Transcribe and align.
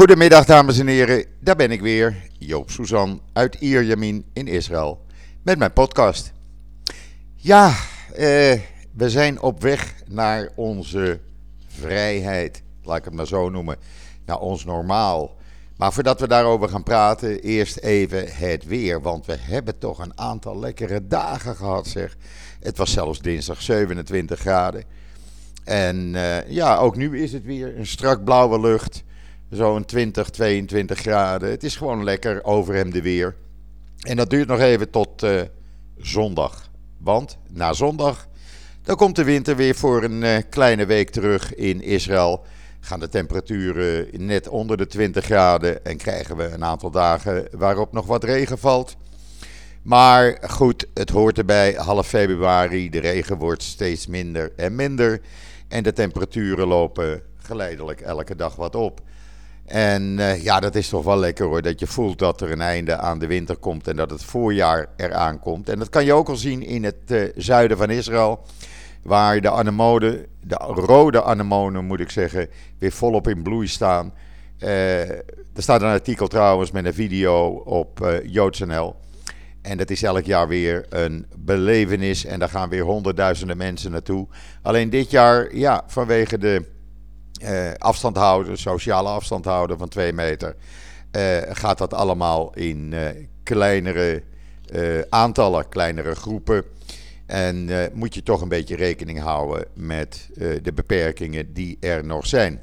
Goedemiddag 0.00 0.44
dames 0.44 0.78
en 0.78 0.86
heren, 0.86 1.24
daar 1.40 1.56
ben 1.56 1.70
ik 1.70 1.80
weer, 1.80 2.16
Joop 2.38 2.70
Suzan 2.70 3.20
uit 3.32 3.54
Ierjamin 3.54 4.24
in 4.32 4.46
Israël, 4.46 5.04
met 5.42 5.58
mijn 5.58 5.72
podcast. 5.72 6.32
Ja, 7.34 7.68
eh, 8.14 8.60
we 8.92 9.10
zijn 9.10 9.40
op 9.40 9.62
weg 9.62 9.94
naar 10.06 10.48
onze 10.56 11.20
vrijheid, 11.66 12.62
laat 12.82 12.96
ik 12.96 13.04
het 13.04 13.14
maar 13.14 13.26
zo 13.26 13.48
noemen, 13.48 13.76
naar 14.26 14.38
ons 14.38 14.64
normaal. 14.64 15.36
Maar 15.76 15.92
voordat 15.92 16.20
we 16.20 16.28
daarover 16.28 16.68
gaan 16.68 16.82
praten, 16.82 17.40
eerst 17.40 17.76
even 17.76 18.24
het 18.28 18.64
weer, 18.64 19.00
want 19.00 19.26
we 19.26 19.36
hebben 19.38 19.78
toch 19.78 19.98
een 19.98 20.18
aantal 20.18 20.58
lekkere 20.58 21.06
dagen 21.06 21.56
gehad 21.56 21.86
zeg. 21.86 22.16
Het 22.60 22.76
was 22.76 22.92
zelfs 22.92 23.18
dinsdag 23.18 23.62
27 23.62 24.40
graden. 24.40 24.84
En 25.64 26.14
eh, 26.14 26.50
ja, 26.50 26.76
ook 26.76 26.96
nu 26.96 27.22
is 27.22 27.32
het 27.32 27.44
weer 27.44 27.78
een 27.78 27.86
strak 27.86 28.24
blauwe 28.24 28.60
lucht 28.60 29.02
zo'n 29.50 29.84
20, 29.84 30.30
22 30.30 30.98
graden. 30.98 31.50
Het 31.50 31.64
is 31.64 31.76
gewoon 31.76 32.04
lekker 32.04 32.44
overhemde 32.44 33.02
weer. 33.02 33.36
En 34.00 34.16
dat 34.16 34.30
duurt 34.30 34.48
nog 34.48 34.60
even 34.60 34.90
tot 34.90 35.22
uh, 35.22 35.40
zondag. 35.96 36.70
Want 36.98 37.38
na 37.48 37.72
zondag, 37.72 38.28
dan 38.82 38.96
komt 38.96 39.16
de 39.16 39.24
winter 39.24 39.56
weer 39.56 39.74
voor 39.74 40.04
een 40.04 40.22
uh, 40.22 40.36
kleine 40.50 40.86
week 40.86 41.10
terug 41.10 41.54
in 41.54 41.82
Israël. 41.82 42.44
Gaan 42.80 43.00
de 43.00 43.08
temperaturen 43.08 44.08
net 44.26 44.48
onder 44.48 44.76
de 44.76 44.86
20 44.86 45.24
graden 45.24 45.84
en 45.84 45.96
krijgen 45.96 46.36
we 46.36 46.44
een 46.44 46.64
aantal 46.64 46.90
dagen 46.90 47.48
waarop 47.50 47.92
nog 47.92 48.06
wat 48.06 48.24
regen 48.24 48.58
valt. 48.58 48.96
Maar 49.82 50.38
goed, 50.50 50.86
het 50.94 51.10
hoort 51.10 51.38
erbij. 51.38 51.72
Half 51.72 52.06
februari, 52.08 52.90
de 52.90 52.98
regen 52.98 53.36
wordt 53.36 53.62
steeds 53.62 54.06
minder 54.06 54.52
en 54.56 54.74
minder. 54.74 55.20
En 55.68 55.82
de 55.82 55.92
temperaturen 55.92 56.66
lopen 56.66 57.22
geleidelijk 57.36 58.00
elke 58.00 58.36
dag 58.36 58.56
wat 58.56 58.74
op. 58.74 59.00
En 59.70 60.18
uh, 60.18 60.42
ja, 60.42 60.60
dat 60.60 60.74
is 60.74 60.88
toch 60.88 61.04
wel 61.04 61.18
lekker 61.18 61.46
hoor. 61.46 61.62
Dat 61.62 61.80
je 61.80 61.86
voelt 61.86 62.18
dat 62.18 62.40
er 62.40 62.50
een 62.50 62.60
einde 62.60 62.96
aan 62.96 63.18
de 63.18 63.26
winter 63.26 63.56
komt 63.56 63.88
en 63.88 63.96
dat 63.96 64.10
het 64.10 64.24
voorjaar 64.24 64.86
eraan 64.96 65.38
komt. 65.38 65.68
En 65.68 65.78
dat 65.78 65.88
kan 65.88 66.04
je 66.04 66.12
ook 66.12 66.28
al 66.28 66.36
zien 66.36 66.62
in 66.62 66.84
het 66.84 66.96
uh, 67.06 67.28
zuiden 67.36 67.76
van 67.76 67.90
Israël. 67.90 68.40
Waar 69.02 69.40
de 69.40 69.50
anemonen, 69.50 70.26
de 70.40 70.54
rode 70.64 71.22
anemonen 71.22 71.84
moet 71.84 72.00
ik 72.00 72.10
zeggen, 72.10 72.48
weer 72.78 72.92
volop 72.92 73.28
in 73.28 73.42
bloei 73.42 73.66
staan. 73.66 74.12
Uh, 74.58 75.10
er 75.10 75.22
staat 75.54 75.82
een 75.82 75.88
artikel 75.88 76.28
trouwens 76.28 76.70
met 76.70 76.84
een 76.84 76.94
video 76.94 77.46
op 77.48 78.20
JoodsNL. 78.24 78.94
En 79.62 79.76
dat 79.76 79.90
is 79.90 80.02
elk 80.02 80.24
jaar 80.24 80.48
weer 80.48 80.86
een 80.88 81.26
belevenis. 81.36 82.24
En 82.24 82.38
daar 82.38 82.48
gaan 82.48 82.68
weer 82.68 82.84
honderdduizenden 82.84 83.56
mensen 83.56 83.90
naartoe. 83.90 84.26
Alleen 84.62 84.90
dit 84.90 85.10
jaar, 85.10 85.56
ja, 85.56 85.82
vanwege 85.86 86.38
de 86.38 86.78
uh, 87.42 87.70
afstand 87.78 88.16
houden, 88.16 88.58
sociale 88.58 89.08
afstand 89.08 89.44
houden 89.44 89.78
van 89.78 89.88
twee 89.88 90.12
meter, 90.12 90.56
uh, 91.12 91.36
gaat 91.48 91.78
dat 91.78 91.94
allemaal 91.94 92.54
in 92.54 92.92
uh, 92.92 93.08
kleinere 93.42 94.22
aantallen, 95.08 95.68
kleinere 95.68 96.14
groepen. 96.14 96.64
En 97.26 97.68
moet 97.92 98.14
je 98.14 98.22
toch 98.22 98.40
een 98.40 98.48
beetje 98.48 98.76
rekening 98.76 99.20
houden 99.20 99.64
met 99.74 100.28
de 100.62 100.72
beperkingen 100.74 101.52
die 101.52 101.76
er 101.80 102.04
nog 102.04 102.26
zijn. 102.26 102.60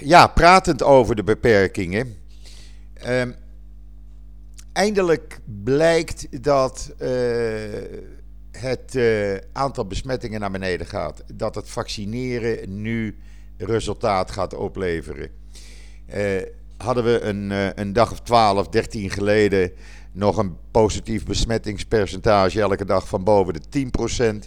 ja, 0.00 0.26
pratend 0.26 0.82
over 0.82 1.16
de 1.16 1.24
beperkingen. 1.24 2.16
Ehm, 2.94 3.32
eindelijk 4.72 5.40
blijkt 5.64 6.42
dat 6.42 6.94
het 8.52 8.94
uh, 8.94 9.36
aantal 9.52 9.86
besmettingen 9.86 10.40
naar 10.40 10.50
beneden 10.50 10.86
gaat. 10.86 11.22
Dat 11.34 11.54
het 11.54 11.68
vaccineren 11.68 12.82
nu 12.82 13.18
resultaat 13.56 14.30
gaat 14.30 14.54
opleveren. 14.54 15.30
Uh, 16.14 16.42
hadden 16.76 17.04
we 17.04 17.20
een, 17.20 17.50
uh, 17.50 17.68
een 17.74 17.92
dag 17.92 18.12
of 18.12 18.20
12, 18.20 18.68
13 18.68 19.10
geleden 19.10 19.72
nog 20.12 20.36
een 20.36 20.56
positief 20.70 21.24
besmettingspercentage 21.24 22.60
elke 22.60 22.84
dag 22.84 23.08
van 23.08 23.24
boven 23.24 23.54
de 23.54 23.88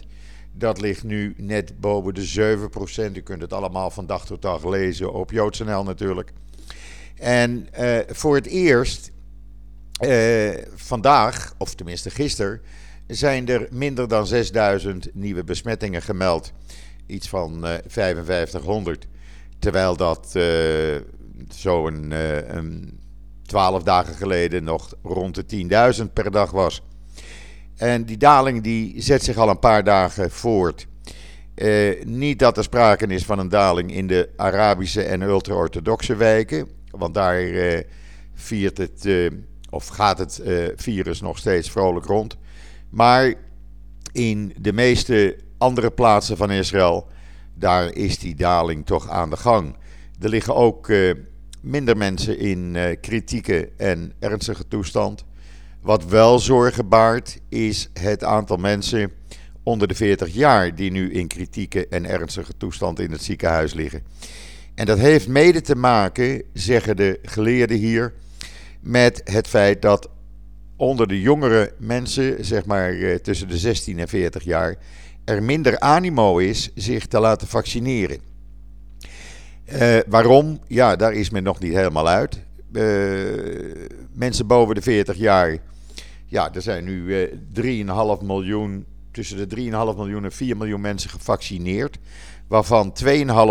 10%. 0.00 0.06
Dat 0.52 0.80
ligt 0.80 1.04
nu 1.04 1.34
net 1.36 1.80
boven 1.80 2.14
de 2.14 2.58
7%. 3.10 3.16
U 3.16 3.20
kunt 3.20 3.42
het 3.42 3.52
allemaal 3.52 3.90
van 3.90 4.06
dag 4.06 4.26
tot 4.26 4.42
dag 4.42 4.64
lezen 4.64 5.12
op 5.12 5.30
JoodsNL 5.30 5.82
natuurlijk. 5.82 6.32
En 7.14 7.68
voor 8.08 8.34
het 8.34 8.46
eerst 8.46 9.10
vandaag, 10.74 11.54
of 11.58 11.74
tenminste 11.74 12.10
gisteren 12.10 12.60
zijn 13.06 13.48
er 13.48 13.68
minder 13.70 14.08
dan 14.08 14.26
6000 14.26 15.08
nieuwe 15.12 15.44
besmettingen 15.44 16.02
gemeld. 16.02 16.52
Iets 17.06 17.28
van 17.28 17.66
uh, 17.66 17.74
5500. 17.86 19.06
Terwijl 19.58 19.96
dat 19.96 20.32
uh, 20.36 20.44
zo'n 21.48 22.12
uh, 22.12 22.62
12 23.42 23.82
dagen 23.82 24.14
geleden 24.14 24.64
nog 24.64 24.94
rond 25.02 25.48
de 25.48 25.94
10.000 26.06 26.12
per 26.12 26.30
dag 26.30 26.50
was. 26.50 26.82
En 27.76 28.04
die 28.04 28.16
daling 28.16 28.62
die 28.62 29.02
zet 29.02 29.22
zich 29.22 29.36
al 29.36 29.48
een 29.48 29.58
paar 29.58 29.84
dagen 29.84 30.30
voort. 30.30 30.86
Niet 32.04 32.38
dat 32.38 32.56
er 32.56 32.62
sprake 32.62 33.06
is 33.06 33.24
van 33.24 33.38
een 33.38 33.48
daling 33.48 33.92
in 33.92 34.06
de 34.06 34.28
Arabische 34.36 35.02
en 35.02 35.22
ultra-orthodoxe 35.22 36.16
wijken. 36.16 36.68
Want 36.90 37.14
daar 37.14 37.42
viert 38.34 38.78
het, 38.78 39.08
of 39.70 39.86
gaat 39.86 40.18
het 40.18 40.42
virus 40.76 41.20
nog 41.20 41.38
steeds 41.38 41.70
vrolijk 41.70 42.06
rond. 42.06 42.36
Maar 42.96 43.34
in 44.12 44.54
de 44.60 44.72
meeste 44.72 45.36
andere 45.58 45.90
plaatsen 45.90 46.36
van 46.36 46.50
Israël, 46.50 47.06
daar 47.54 47.94
is 47.94 48.18
die 48.18 48.34
daling 48.34 48.86
toch 48.86 49.08
aan 49.08 49.30
de 49.30 49.36
gang. 49.36 49.76
Er 50.20 50.28
liggen 50.28 50.54
ook 50.54 50.88
uh, 50.88 51.14
minder 51.60 51.96
mensen 51.96 52.38
in 52.38 52.74
uh, 52.74 52.84
kritieke 53.00 53.70
en 53.76 54.12
ernstige 54.18 54.68
toestand. 54.68 55.24
Wat 55.80 56.04
wel 56.04 56.38
zorgen 56.38 56.88
baart, 56.88 57.38
is 57.48 57.90
het 57.92 58.24
aantal 58.24 58.56
mensen 58.56 59.12
onder 59.62 59.88
de 59.88 59.94
40 59.94 60.34
jaar 60.34 60.74
die 60.74 60.90
nu 60.90 61.12
in 61.12 61.26
kritieke 61.26 61.88
en 61.88 62.06
ernstige 62.06 62.56
toestand 62.56 63.00
in 63.00 63.10
het 63.10 63.22
ziekenhuis 63.22 63.74
liggen. 63.74 64.02
En 64.74 64.86
dat 64.86 64.98
heeft 64.98 65.28
mede 65.28 65.60
te 65.60 65.76
maken, 65.76 66.42
zeggen 66.52 66.96
de 66.96 67.18
geleerden 67.22 67.76
hier, 67.76 68.14
met 68.80 69.20
het 69.24 69.48
feit 69.48 69.82
dat 69.82 70.08
onder 70.76 71.08
de 71.08 71.20
jongere 71.20 71.72
mensen, 71.78 72.44
zeg 72.44 72.64
maar 72.66 72.92
eh, 72.92 73.14
tussen 73.14 73.48
de 73.48 73.58
16 73.58 73.98
en 73.98 74.08
40 74.08 74.44
jaar, 74.44 74.76
er 75.24 75.42
minder 75.42 75.78
animo 75.80 76.38
is 76.38 76.70
zich 76.74 77.06
te 77.06 77.20
laten 77.20 77.48
vaccineren. 77.48 78.18
Uh, 79.72 79.98
waarom? 80.06 80.60
Ja, 80.66 80.96
daar 80.96 81.12
is 81.12 81.30
men 81.30 81.42
nog 81.42 81.60
niet 81.60 81.74
helemaal 81.74 82.08
uit. 82.08 82.44
Uh, 82.72 82.82
mensen 84.12 84.46
boven 84.46 84.74
de 84.74 84.82
40 84.82 85.16
jaar, 85.16 85.58
ja, 86.26 86.54
er 86.54 86.62
zijn 86.62 86.84
nu 86.84 87.28
uh, 87.54 88.18
3,5 88.18 88.24
miljoen, 88.24 88.86
tussen 89.12 89.48
de 89.48 89.56
3,5 89.56 89.96
miljoen 89.96 90.24
en 90.24 90.32
4 90.32 90.56
miljoen 90.56 90.80
mensen 90.80 91.10
gevaccineerd. 91.10 91.98
Waarvan 92.48 92.92
2,5 93.04 93.08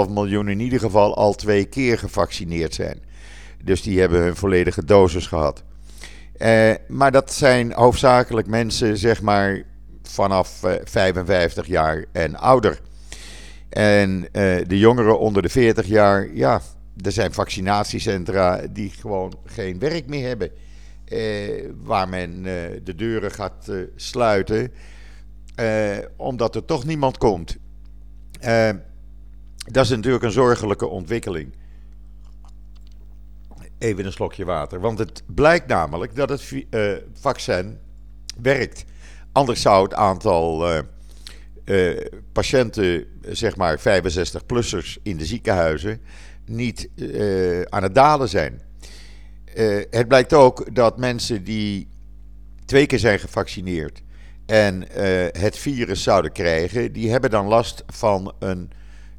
miljoen 0.10 0.50
in 0.50 0.60
ieder 0.60 0.80
geval 0.80 1.16
al 1.16 1.34
twee 1.34 1.66
keer 1.66 1.98
gevaccineerd 1.98 2.74
zijn. 2.74 3.00
Dus 3.64 3.82
die 3.82 4.00
hebben 4.00 4.22
hun 4.22 4.36
volledige 4.36 4.86
dosis 4.86 5.28
gehad. 5.28 5.64
Uh, 6.38 6.74
maar 6.88 7.12
dat 7.12 7.34
zijn 7.34 7.72
hoofdzakelijk 7.72 8.48
mensen, 8.48 8.98
zeg 8.98 9.22
maar, 9.22 9.64
vanaf 10.04 10.64
uh, 10.64 10.74
eh, 10.74 10.82
55 10.84 11.68
jaar 11.68 12.06
en 12.12 12.36
ouder. 12.36 12.80
En 13.70 14.20
uh, 14.20 14.28
de 14.68 14.80
jongeren 14.80 15.20
onder 15.20 15.42
de 15.42 15.50
40 15.50 15.86
jaar, 15.86 16.34
ja, 16.34 16.62
er 17.04 17.12
zijn 17.12 17.34
vaccinatiecentra 17.34 18.62
die 18.72 18.90
gewoon 18.90 19.34
geen 19.46 19.80
werk 19.80 20.08
meer 20.08 20.28
hebben. 20.28 20.52
waar 21.84 22.10
men 22.10 22.44
de 22.84 22.96
deuren 22.96 23.32
gaat 23.32 23.72
sluiten, 23.96 24.72
omdat 26.16 26.56
er 26.56 26.66
toch 26.66 26.86
niemand 26.86 27.18
komt. 27.18 27.58
dat 29.72 29.84
is 29.84 29.90
natuurlijk 29.90 30.24
een 30.24 30.32
zorgelijke 30.32 30.88
ontwikkeling 30.88 31.54
even 33.78 34.06
een 34.06 34.12
slokje 34.12 34.46
water. 34.46 34.80
Want 34.80 35.00
het 35.00 35.24
blijkt 35.26 35.68
namelijk 35.68 36.16
dat 36.16 36.30
het 36.30 36.52
uh, 36.52 36.92
vaccin 37.14 37.78
werkt. 38.42 38.86
Anders 39.32 39.62
zou 39.62 39.84
het 39.84 39.94
aantal 39.94 40.72
uh, 40.72 40.80
uh, 41.66 42.06
patiënten, 42.32 43.06
zeg 43.22 43.56
maar 43.56 43.80
65-plussers 43.80 44.98
in 45.04 45.18
de 45.18 45.26
ziekenhuizen, 45.26 46.02
niet 46.46 46.90
aan 47.70 47.84
het 47.84 47.96
dalen 47.96 48.30
zijn. 48.30 48.62
het 49.90 50.08
blijkt 50.08 50.34
ook 50.34 50.76
dat 50.76 50.98
mensen 50.98 51.44
die 51.44 51.88
twee 52.66 52.86
keer 52.86 53.00
zijn 53.00 53.20
gevaccineerd 53.20 54.02
en 54.46 54.86
het 55.40 55.58
virus 55.58 56.04
zouden 56.04 56.32
krijgen, 56.32 56.92
die 56.92 57.12
hebben 57.12 57.30
dan 57.30 57.48
last 57.48 57.84
van 57.88 58.34
een 58.40 58.72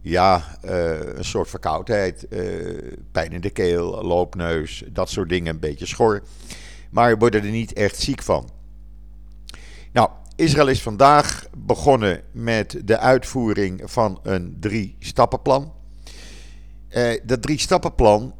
ja, 0.09 0.59
uh, 0.65 1.15
een 1.15 1.25
soort 1.25 1.49
verkoudheid, 1.49 2.27
uh, 2.31 2.93
pijn 3.13 3.33
in 3.33 3.41
de 3.41 3.51
keel, 3.51 4.05
loopneus, 4.05 4.85
dat 4.89 5.11
soort 5.11 5.29
dingen, 5.29 5.55
een 5.55 5.61
beetje 5.61 5.87
schor. 5.87 6.23
Maar 6.91 7.09
je 7.09 7.17
worden 7.17 7.45
er 7.45 7.51
niet 7.51 7.73
echt 7.73 7.99
ziek 7.99 8.23
van. 8.23 8.49
Nou, 9.93 10.11
Israël 10.37 10.69
is 10.69 10.83
vandaag 10.83 11.47
begonnen 11.57 12.23
met 12.33 12.81
de 12.85 12.99
uitvoering 12.99 13.83
van 13.85 14.21
een 14.23 14.57
drie-stappenplan. 14.61 15.73
dat 17.25 17.43
drie-stappenplan, 17.43 18.35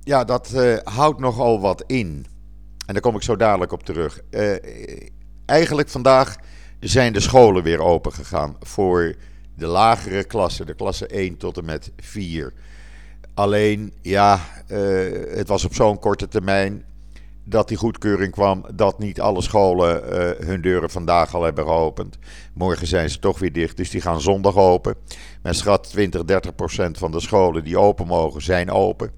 ja, 0.00 0.24
dat 0.24 0.54
houdt 0.84 1.20
nogal 1.20 1.60
wat 1.60 1.84
in. 1.86 2.26
En 2.86 2.92
daar 2.92 3.02
kom 3.02 3.16
ik 3.16 3.22
zo 3.22 3.36
dadelijk 3.36 3.72
op 3.72 3.82
terug. 3.82 4.20
eigenlijk 5.44 5.88
vandaag 5.88 6.36
zijn 6.80 7.12
de 7.12 7.20
scholen 7.20 7.62
weer 7.62 7.80
open 7.80 8.12
gegaan 8.12 8.56
voor 8.60 9.14
de 9.56 9.66
lagere 9.66 10.24
klassen, 10.24 10.66
de 10.66 10.74
klasse 10.74 11.06
1 11.06 11.36
tot 11.36 11.56
en 11.56 11.64
met 11.64 11.92
4. 11.96 12.52
Alleen, 13.34 13.92
ja, 14.02 14.40
uh, 14.68 14.78
het 15.36 15.48
was 15.48 15.64
op 15.64 15.74
zo'n 15.74 15.98
korte 15.98 16.28
termijn 16.28 16.84
dat 17.44 17.68
die 17.68 17.76
goedkeuring 17.76 18.32
kwam 18.32 18.64
dat 18.74 18.98
niet 18.98 19.20
alle 19.20 19.42
scholen 19.42 20.02
uh, 20.02 20.46
hun 20.46 20.60
deuren 20.60 20.90
vandaag 20.90 21.34
al 21.34 21.42
hebben 21.42 21.64
geopend. 21.64 22.18
Morgen 22.54 22.86
zijn 22.86 23.10
ze 23.10 23.18
toch 23.18 23.38
weer 23.38 23.52
dicht, 23.52 23.76
dus 23.76 23.90
die 23.90 24.00
gaan 24.00 24.20
zondag 24.20 24.56
open. 24.56 24.94
Men 25.42 25.54
schat 25.54 25.88
20, 25.88 26.24
30 26.24 26.54
procent 26.54 26.98
van 26.98 27.10
de 27.10 27.20
scholen 27.20 27.64
die 27.64 27.78
open 27.78 28.06
mogen, 28.06 28.42
zijn 28.42 28.70
open. 28.70 29.10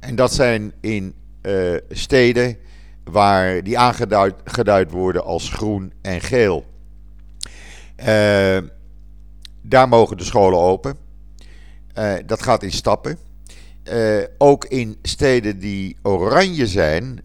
En 0.00 0.16
dat 0.16 0.32
zijn 0.32 0.72
in 0.80 1.14
uh, 1.42 1.76
steden 1.90 2.56
waar 3.04 3.62
die 3.62 3.78
aangeduid 3.78 4.90
worden 4.90 5.24
als 5.24 5.50
groen 5.50 5.92
en 6.02 6.20
geel. 6.20 6.64
Uh, 8.06 8.58
daar 9.68 9.88
mogen 9.88 10.16
de 10.16 10.24
scholen 10.24 10.58
open. 10.58 10.96
Uh, 11.98 12.14
dat 12.26 12.42
gaat 12.42 12.62
in 12.62 12.72
stappen. 12.72 13.18
Uh, 13.92 14.24
ook 14.38 14.64
in 14.64 14.98
steden 15.02 15.58
die 15.58 15.96
oranje 16.02 16.66
zijn, 16.66 17.22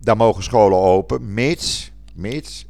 daar 0.00 0.16
mogen 0.16 0.42
scholen 0.42 0.78
open, 0.78 1.34
mits, 1.34 1.92
mits 2.14 2.66
70% 2.66 2.68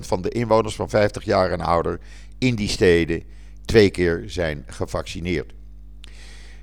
van 0.00 0.22
de 0.22 0.28
inwoners 0.28 0.74
van 0.74 0.88
50 0.88 1.24
jaar 1.24 1.50
en 1.50 1.60
ouder 1.60 2.00
in 2.38 2.54
die 2.54 2.68
steden 2.68 3.22
twee 3.64 3.90
keer 3.90 4.22
zijn 4.26 4.64
gevaccineerd. 4.66 5.52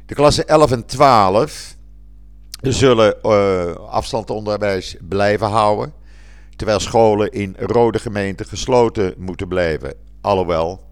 De 0.05 0.15
klassen 0.15 0.47
11 0.47 0.71
en 0.71 0.85
12 0.85 1.75
zullen 2.61 3.15
uh, 3.23 3.75
afstandsonderwijs 3.75 4.95
blijven 5.01 5.47
houden 5.47 5.93
terwijl 6.55 6.79
scholen 6.79 7.31
in 7.31 7.55
rode 7.59 7.99
gemeenten 7.99 8.45
gesloten 8.45 9.13
moeten 9.17 9.47
blijven. 9.47 9.93
Alhoewel, 10.21 10.83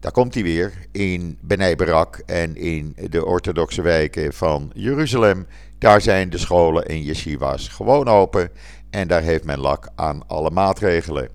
daar 0.00 0.12
komt 0.12 0.34
hij 0.34 0.42
weer, 0.42 0.72
in 0.92 1.38
Benay 1.40 1.76
Barak 1.76 2.16
en 2.26 2.56
in 2.56 2.96
de 3.10 3.24
orthodoxe 3.24 3.82
wijken 3.82 4.32
van 4.32 4.70
Jeruzalem. 4.74 5.46
Daar 5.78 6.00
zijn 6.00 6.30
de 6.30 6.38
scholen 6.38 6.86
en 6.86 7.02
yeshivas 7.02 7.68
gewoon 7.68 8.08
open 8.08 8.50
en 8.90 9.08
daar 9.08 9.22
heeft 9.22 9.44
men 9.44 9.58
lak 9.58 9.88
aan 9.94 10.28
alle 10.28 10.50
maatregelen. 10.50 11.28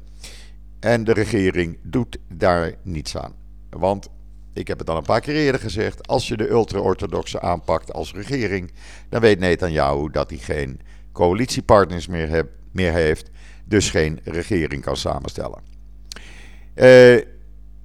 En 0.80 1.04
de 1.04 1.14
regering 1.14 1.78
doet 1.84 2.18
daar 2.34 2.74
niets 2.84 3.18
aan. 3.18 3.34
Want 3.70 4.10
ik 4.54 4.68
heb 4.68 4.80
het 4.80 4.90
al 4.90 4.98
een 4.98 5.04
paar 5.04 5.22
keer 5.22 5.36
eerder 5.36 5.62
gezegd: 5.62 6.08
als 6.08 6.28
je 6.28 6.38
de 6.38 6.50
ultra-orthodoxe 6.50 7.42
aanpakt 7.42 7.94
als 7.94 8.14
regering, 8.14 8.72
dan 9.10 9.22
weet 9.22 9.40
Netanyahu 9.40 10.10
dat 10.12 10.30
hij 10.30 10.40
geen 10.40 10.80
coalitiepartners 11.12 12.08
meer 12.08 12.48
meer 12.72 12.94
heeft, 12.94 13.30
dus 13.66 13.90
geen 13.90 14.20
regering 14.24 14.82
kan 14.82 14.98
samenstellen. 14.98 15.69
Uh, 16.80 17.16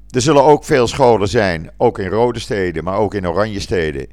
er 0.09 0.21
zullen 0.21 0.45
ook 0.45 0.65
veel 0.65 0.87
scholen 0.87 1.29
zijn, 1.29 1.71
ook 1.77 1.99
in 1.99 2.09
rode 2.09 2.39
steden, 2.39 2.85
maar 2.85 2.99
ook 2.99 3.15
in 3.15 3.29
oranje 3.29 3.61
steden, 3.61 4.07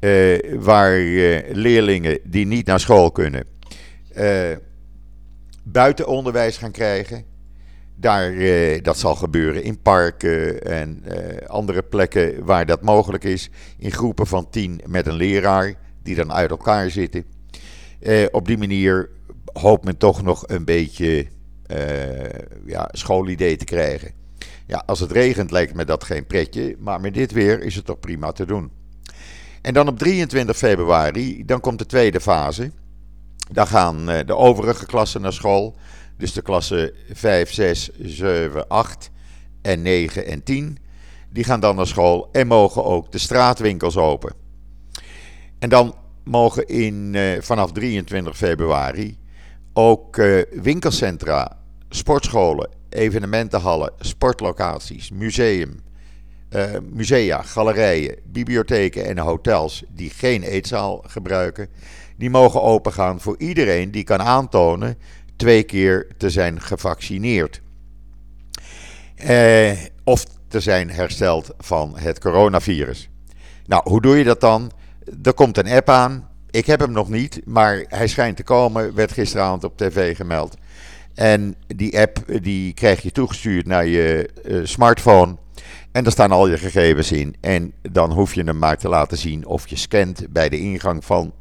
uh, 0.00 0.60
waar 0.60 0.98
uh, 0.98 1.40
leerlingen 1.52 2.18
die 2.24 2.46
niet 2.46 2.66
naar 2.66 2.80
school 2.80 3.10
kunnen, 3.10 3.44
buitenonderwijs 5.62 6.56
gaan 6.56 6.70
krijgen. 6.70 7.24
Daar, 7.96 8.32
dat 8.82 8.98
zal 8.98 9.14
gebeuren 9.14 9.62
in 9.62 9.80
parken 9.82 10.62
en 10.62 11.04
andere 11.46 11.82
plekken 11.82 12.44
waar 12.44 12.66
dat 12.66 12.82
mogelijk 12.82 13.24
is. 13.24 13.50
In 13.78 13.92
groepen 13.92 14.26
van 14.26 14.50
tien 14.50 14.80
met 14.86 15.06
een 15.06 15.14
leraar 15.14 15.74
die 16.02 16.14
dan 16.14 16.32
uit 16.32 16.50
elkaar 16.50 16.90
zitten. 16.90 17.24
op 18.30 18.46
die 18.46 18.58
manier 18.58 19.10
hoopt 19.52 19.84
men 19.84 19.96
toch 19.96 20.22
nog 20.22 20.44
een 20.46 20.64
beetje 20.64 21.26
ja, 22.66 22.88
schoolidee 22.92 23.56
te 23.56 23.64
krijgen. 23.64 24.12
Ja, 24.66 24.82
als 24.86 25.00
het 25.00 25.12
regent 25.12 25.50
lijkt 25.50 25.74
me 25.74 25.84
dat 25.84 26.04
geen 26.04 26.26
pretje, 26.26 26.76
maar 26.78 27.00
met 27.00 27.14
dit 27.14 27.32
weer 27.32 27.62
is 27.62 27.74
het 27.74 27.84
toch 27.84 28.00
prima 28.00 28.32
te 28.32 28.46
doen. 28.46 28.70
En 29.64 29.74
dan 29.74 29.88
op 29.88 29.98
23 29.98 30.56
februari, 30.56 31.44
dan 31.44 31.60
komt 31.60 31.78
de 31.78 31.86
tweede 31.86 32.20
fase. 32.20 32.70
Dan 33.50 33.66
gaan 33.66 34.10
uh, 34.10 34.18
de 34.26 34.36
overige 34.36 34.86
klassen 34.86 35.20
naar 35.20 35.32
school. 35.32 35.76
Dus 36.16 36.32
de 36.32 36.42
klassen 36.42 36.92
5, 37.12 37.52
6, 37.52 37.90
7, 38.00 38.68
8 38.68 39.10
en 39.62 39.82
9 39.82 40.26
en 40.26 40.42
10. 40.42 40.78
Die 41.30 41.44
gaan 41.44 41.60
dan 41.60 41.76
naar 41.76 41.86
school 41.86 42.28
en 42.32 42.46
mogen 42.46 42.84
ook 42.84 43.12
de 43.12 43.18
straatwinkels 43.18 43.96
open. 43.96 44.34
En 45.58 45.68
dan 45.68 45.94
mogen 46.24 46.66
in, 46.66 47.12
uh, 47.14 47.40
vanaf 47.40 47.72
23 47.72 48.36
februari 48.36 49.18
ook 49.72 50.16
winkelcentra, 50.52 51.63
sportscholen, 51.94 52.68
evenementenhallen, 52.88 53.92
sportlocaties, 53.98 55.10
museum, 55.10 55.80
uh, 56.50 56.64
musea, 56.92 57.42
galerijen, 57.42 58.16
bibliotheken 58.24 59.04
en 59.04 59.18
hotels 59.18 59.84
die 59.88 60.10
geen 60.10 60.42
eetzaal 60.42 61.04
gebruiken, 61.06 61.68
die 62.16 62.30
mogen 62.30 62.62
opengaan 62.62 63.20
voor 63.20 63.34
iedereen 63.38 63.90
die 63.90 64.04
kan 64.04 64.22
aantonen 64.22 64.98
twee 65.36 65.62
keer 65.62 66.06
te 66.16 66.30
zijn 66.30 66.60
gevaccineerd. 66.60 67.60
Uh, 69.30 69.72
of 70.04 70.24
te 70.48 70.60
zijn 70.60 70.90
hersteld 70.90 71.50
van 71.58 71.98
het 71.98 72.20
coronavirus. 72.20 73.08
Nou, 73.66 73.82
hoe 73.90 74.00
doe 74.00 74.16
je 74.16 74.24
dat 74.24 74.40
dan? 74.40 74.72
Er 75.22 75.34
komt 75.34 75.58
een 75.58 75.68
app 75.68 75.88
aan. 75.88 76.28
Ik 76.50 76.66
heb 76.66 76.80
hem 76.80 76.92
nog 76.92 77.08
niet, 77.08 77.40
maar 77.44 77.84
hij 77.88 78.06
schijnt 78.06 78.36
te 78.36 78.42
komen, 78.42 78.94
werd 78.94 79.12
gisteravond 79.12 79.64
op 79.64 79.76
tv 79.76 80.16
gemeld. 80.16 80.56
En 81.14 81.54
die 81.66 82.00
app 82.00 82.18
die 82.42 82.72
krijg 82.72 83.02
je 83.02 83.12
toegestuurd 83.12 83.66
naar 83.66 83.86
je 83.86 84.30
uh, 84.44 84.60
smartphone. 84.64 85.36
En 85.92 86.02
daar 86.02 86.12
staan 86.12 86.30
al 86.30 86.48
je 86.48 86.58
gegevens 86.58 87.12
in. 87.12 87.36
En 87.40 87.72
dan 87.82 88.12
hoef 88.12 88.34
je 88.34 88.42
hem 88.42 88.58
maar 88.58 88.76
te 88.76 88.88
laten 88.88 89.18
zien 89.18 89.46
of 89.46 89.68
je 89.68 89.76
scant 89.76 90.26
bij 90.30 90.48
de 90.48 90.58
ingang 90.58 91.04
van 91.04 91.34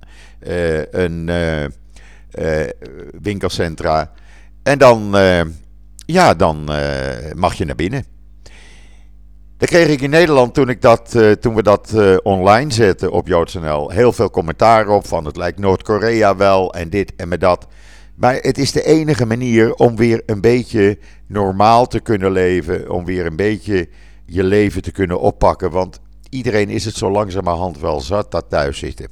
uh, 0.47 0.81
een 0.91 1.31
winkelcentra. 3.21 4.11
En 4.63 4.77
dan, 4.77 5.15
ja, 6.05 6.33
dan 6.33 6.63
mag 7.35 7.53
je 7.53 7.65
naar 7.65 7.75
binnen. 7.75 8.05
Dan 9.57 9.67
kreeg 9.67 9.87
ik 9.87 10.01
in 10.01 10.09
Nederland, 10.09 10.53
toen, 10.53 10.69
ik 10.69 10.81
dat, 10.81 11.17
toen 11.39 11.55
we 11.55 11.63
dat 11.63 11.93
online 12.23 12.71
zetten 12.71 13.11
op 13.11 13.27
JoodsNL, 13.27 13.89
heel 13.89 14.13
veel 14.13 14.29
commentaar 14.29 14.87
op 14.87 15.07
van 15.07 15.25
het 15.25 15.37
lijkt 15.37 15.59
Noord-Korea 15.59 16.35
wel 16.35 16.73
en 16.73 16.89
dit 16.89 17.15
en 17.15 17.27
met 17.27 17.41
dat. 17.41 17.67
Maar 18.15 18.35
het 18.35 18.57
is 18.57 18.71
de 18.71 18.83
enige 18.83 19.25
manier 19.25 19.73
om 19.73 19.95
weer 19.95 20.23
een 20.25 20.41
beetje 20.41 20.97
normaal 21.27 21.87
te 21.87 21.99
kunnen 21.99 22.31
leven, 22.31 22.89
om 22.89 23.05
weer 23.05 23.25
een 23.25 23.35
beetje 23.35 23.89
je 24.25 24.43
leven 24.43 24.81
te 24.81 24.91
kunnen 24.91 25.19
oppakken. 25.19 25.71
Want 25.71 25.99
iedereen 26.29 26.69
is 26.69 26.85
het 26.85 26.95
zo 26.95 27.11
langzamerhand 27.11 27.79
wel 27.79 28.01
zat 28.01 28.31
dat 28.31 28.45
thuis 28.49 28.77
zitten. 28.77 29.07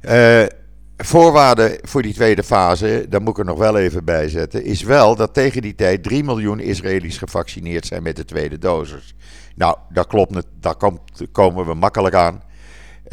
Uh, 0.00 0.44
Voorwaarde 0.96 1.78
voor 1.82 2.02
die 2.02 2.14
tweede 2.14 2.42
fase, 2.42 3.06
daar 3.08 3.22
moet 3.22 3.32
ik 3.32 3.38
er 3.38 3.44
nog 3.44 3.58
wel 3.58 3.78
even 3.78 4.04
bij 4.04 4.28
zetten, 4.28 4.64
is 4.64 4.82
wel 4.82 5.16
dat 5.16 5.34
tegen 5.34 5.62
die 5.62 5.74
tijd 5.74 6.02
3 6.02 6.24
miljoen 6.24 6.60
Israëli's 6.60 7.18
gevaccineerd 7.18 7.86
zijn 7.86 8.02
met 8.02 8.16
de 8.16 8.24
tweede 8.24 8.58
dosis. 8.58 9.14
Nou, 9.54 9.76
dat 9.92 10.06
klopt, 10.06 10.46
daar 10.60 10.76
komen 11.32 11.66
we 11.66 11.74
makkelijk 11.74 12.14
aan. 12.14 12.42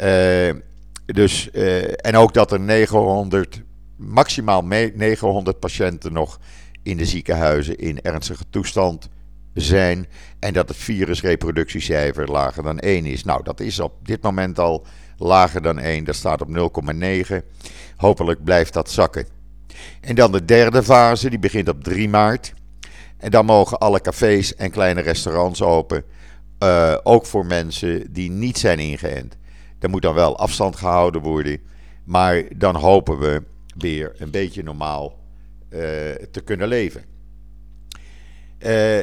Uh, 0.00 0.52
dus, 1.06 1.48
uh, 1.52 2.06
en 2.06 2.16
ook 2.16 2.34
dat 2.34 2.52
er 2.52 2.60
900, 2.60 3.62
maximaal 4.06 4.62
900 4.64 5.58
patiënten 5.58 6.12
nog 6.12 6.38
in 6.82 6.96
de 6.96 7.04
ziekenhuizen 7.04 7.78
in 7.78 8.00
ernstige 8.02 8.44
toestand 8.50 9.08
zijn. 9.54 10.06
En 10.38 10.52
dat 10.52 10.68
het 10.68 10.76
virusreproductiecijfer 10.76 12.30
lager 12.30 12.62
dan 12.62 12.78
1 12.78 13.06
is. 13.06 13.24
Nou, 13.24 13.42
dat 13.42 13.60
is 13.60 13.80
op 13.80 13.92
dit 14.02 14.22
moment 14.22 14.58
al 14.58 14.86
lager 15.16 15.62
dan 15.62 15.78
1. 15.78 16.04
Dat 16.04 16.14
staat 16.14 16.40
op 16.40 16.48
0,9. 16.48 17.36
Hopelijk 17.96 18.44
blijft 18.44 18.72
dat 18.72 18.90
zakken. 18.90 19.26
En 20.00 20.14
dan 20.14 20.32
de 20.32 20.44
derde 20.44 20.82
fase, 20.82 21.30
die 21.30 21.38
begint 21.38 21.68
op 21.68 21.84
3 21.84 22.08
maart. 22.08 22.54
En 23.16 23.30
dan 23.30 23.44
mogen 23.44 23.78
alle 23.78 24.00
cafés 24.00 24.54
en 24.54 24.70
kleine 24.70 25.00
restaurants 25.00 25.62
open. 25.62 26.04
Uh, 26.62 26.96
ook 27.02 27.26
voor 27.26 27.46
mensen 27.46 28.12
die 28.12 28.30
niet 28.30 28.58
zijn 28.58 28.78
ingeënt. 28.78 29.36
Er 29.78 29.90
moet 29.90 30.02
dan 30.02 30.14
wel 30.14 30.38
afstand 30.38 30.76
gehouden 30.76 31.20
worden. 31.20 31.60
Maar 32.04 32.42
dan 32.56 32.76
hopen 32.76 33.18
we 33.18 33.42
weer 33.76 34.12
een 34.18 34.30
beetje 34.30 34.62
normaal 34.62 35.18
uh, 35.74 35.80
te 36.30 36.40
kunnen 36.44 36.68
leven. 36.68 37.04
Uh, 38.58 38.98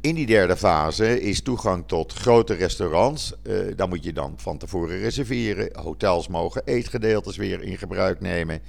in 0.00 0.14
die 0.14 0.26
derde 0.26 0.56
fase 0.56 1.20
is 1.20 1.42
toegang 1.42 1.84
tot 1.86 2.12
grote 2.12 2.54
restaurants. 2.54 3.34
Uh, 3.42 3.76
daar 3.76 3.88
moet 3.88 4.04
je 4.04 4.12
dan 4.12 4.34
van 4.36 4.58
tevoren 4.58 4.98
reserveren. 4.98 5.78
Hotels 5.78 6.28
mogen 6.28 6.62
eetgedeeltes 6.64 7.36
weer 7.36 7.62
in 7.62 7.78
gebruik 7.78 8.20
nemen. 8.20 8.60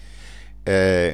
Uh, 0.64 1.12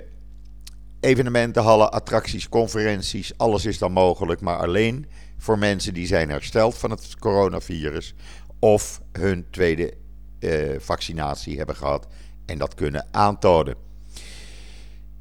evenementenhallen, 0.99 1.91
attracties, 1.91 2.49
conferenties, 2.49 3.37
alles 3.37 3.65
is 3.65 3.77
dan 3.77 3.91
mogelijk, 3.91 4.41
maar 4.41 4.57
alleen 4.57 5.05
voor 5.37 5.57
mensen 5.57 5.93
die 5.93 6.07
zijn 6.07 6.29
hersteld 6.29 6.77
van 6.77 6.91
het 6.91 7.15
coronavirus 7.19 8.13
of 8.59 9.01
hun 9.11 9.45
tweede 9.49 9.93
vaccinatie 10.79 11.57
hebben 11.57 11.75
gehad 11.75 12.07
en 12.45 12.57
dat 12.57 12.73
kunnen 12.73 13.07
aantonen. 13.11 13.86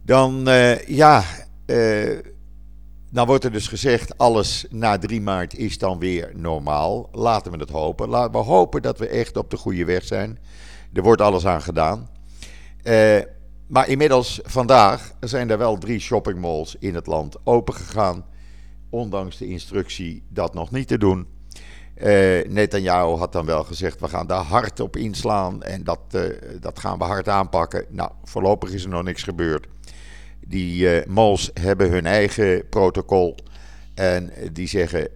Dan, 0.06 0.48
uh, 0.48 0.86
ja, 0.86 1.24
uh, 1.66 2.18
wordt 3.10 3.44
er 3.44 3.52
dus 3.52 3.68
gezegd, 3.68 4.18
alles 4.18 4.66
na 4.70 4.98
3 4.98 5.20
maart 5.20 5.56
is 5.56 5.78
dan 5.78 5.98
weer 5.98 6.32
normaal. 6.34 7.08
Laten 7.12 7.52
we 7.52 7.58
het 7.58 7.70
hopen. 7.70 8.08
Laten 8.08 8.32
we 8.32 8.46
hopen 8.46 8.82
dat 8.82 8.98
we 8.98 9.08
echt 9.08 9.36
op 9.36 9.50
de 9.50 9.56
goede 9.56 9.84
weg 9.84 10.04
zijn. 10.04 10.38
Er 10.92 11.02
wordt 11.02 11.20
alles 11.20 11.46
aan 11.46 11.62
gedaan. 11.62 12.10
Uh, 12.84 13.18
maar 13.66 13.88
inmiddels, 13.88 14.40
vandaag, 14.44 15.12
zijn 15.20 15.50
er 15.50 15.58
wel 15.58 15.78
drie 15.78 16.00
shoppingmalls 16.00 16.76
in 16.78 16.94
het 16.94 17.06
land 17.06 17.36
opengegaan. 17.44 18.24
Ondanks 18.90 19.36
de 19.36 19.46
instructie 19.46 20.22
dat 20.28 20.54
nog 20.54 20.70
niet 20.70 20.88
te 20.88 20.98
doen. 20.98 21.26
Uh, 22.02 22.48
Netanyahu 22.48 23.16
had 23.16 23.32
dan 23.32 23.46
wel 23.46 23.64
gezegd: 23.64 24.00
we 24.00 24.08
gaan 24.08 24.26
daar 24.26 24.42
hard 24.42 24.80
op 24.80 24.96
inslaan 24.96 25.62
en 25.62 25.84
dat, 25.84 26.00
uh, 26.12 26.22
dat 26.60 26.78
gaan 26.78 26.98
we 26.98 27.04
hard 27.04 27.28
aanpakken. 27.28 27.84
Nou, 27.88 28.10
voorlopig 28.24 28.70
is 28.70 28.82
er 28.82 28.88
nog 28.88 29.02
niks 29.02 29.22
gebeurd. 29.22 29.66
Die 30.46 30.98
uh, 31.00 31.06
malls 31.06 31.50
hebben 31.54 31.90
hun 31.90 32.06
eigen 32.06 32.68
protocol 32.68 33.36
en 33.94 34.32
die 34.52 34.68
zeggen: 34.68 35.08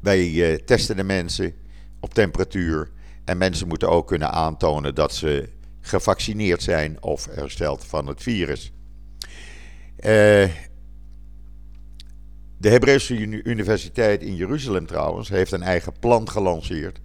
wij 0.00 0.60
testen 0.64 0.96
de 0.96 1.04
mensen 1.04 1.54
op 2.00 2.14
temperatuur. 2.14 2.90
En 3.24 3.38
mensen 3.38 3.68
moeten 3.68 3.88
ook 3.88 4.06
kunnen 4.06 4.30
aantonen 4.30 4.94
dat 4.94 5.14
ze 5.14 5.48
gevaccineerd 5.80 6.62
zijn 6.62 7.02
of 7.02 7.28
hersteld 7.30 7.84
van 7.84 8.06
het 8.06 8.22
virus. 8.22 8.72
De 12.60 12.68
Hebreeuwse 12.68 13.14
Universiteit 13.44 14.22
in 14.22 14.36
Jeruzalem 14.36 14.86
trouwens 14.86 15.28
heeft 15.28 15.52
een 15.52 15.62
eigen 15.62 15.92
plan 16.00 16.28
gelanceerd 16.28 17.00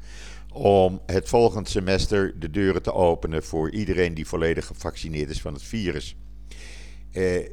om 0.53 1.01
het 1.05 1.29
volgend 1.29 1.69
semester 1.69 2.39
de 2.39 2.49
deuren 2.49 2.81
te 2.81 2.93
openen 2.93 3.43
voor 3.43 3.71
iedereen 3.71 4.13
die 4.13 4.27
volledig 4.27 4.65
gevaccineerd 4.65 5.29
is 5.29 5.41
van 5.41 5.53
het 5.53 5.63
virus. 5.63 6.15
Eh, 7.11 7.49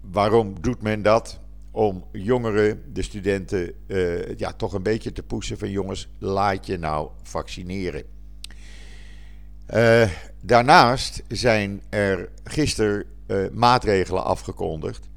waarom 0.00 0.60
doet 0.60 0.82
men 0.82 1.02
dat? 1.02 1.40
Om 1.70 2.04
jongeren, 2.12 2.92
de 2.92 3.02
studenten, 3.02 3.74
eh, 3.86 4.36
ja, 4.36 4.52
toch 4.52 4.72
een 4.72 4.82
beetje 4.82 5.12
te 5.12 5.22
pushen 5.22 5.58
van 5.58 5.70
jongens, 5.70 6.08
laat 6.18 6.66
je 6.66 6.78
nou 6.78 7.10
vaccineren. 7.22 8.04
Uh, 9.74 10.08
daarnaast 10.42 11.22
zijn 11.28 11.82
er 11.88 12.28
gisteren 12.44 13.04
uh, 13.26 13.48
maatregelen 13.52 14.24
afgekondigd 14.24 15.09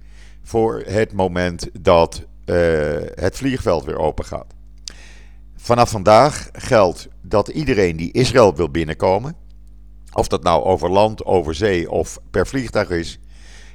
voor 0.44 0.84
het 0.86 1.14
moment 1.14 1.70
dat 1.82 2.24
uh, 2.46 2.56
het 3.16 3.38
vliegveld 3.38 3.86
weer 3.86 3.98
open 3.98 4.26
gaat. 4.26 4.54
Vanaf 5.56 5.90
vandaag 5.90 6.50
geldt 6.52 7.08
dat 7.22 7.48
iedereen 7.48 7.98
die 7.98 8.12
Israël 8.12 8.56
wil 8.56 8.70
binnenkomen, 8.70 9.36
of 10.14 10.28
dat 10.28 10.44
nou 10.44 10.64
over 10.64 10.90
land, 10.90 11.26
over 11.26 11.56
zee 11.56 11.92
of 11.92 12.20
per 12.32 12.48
vliegtuig 12.48 12.90
is, 12.90 13.20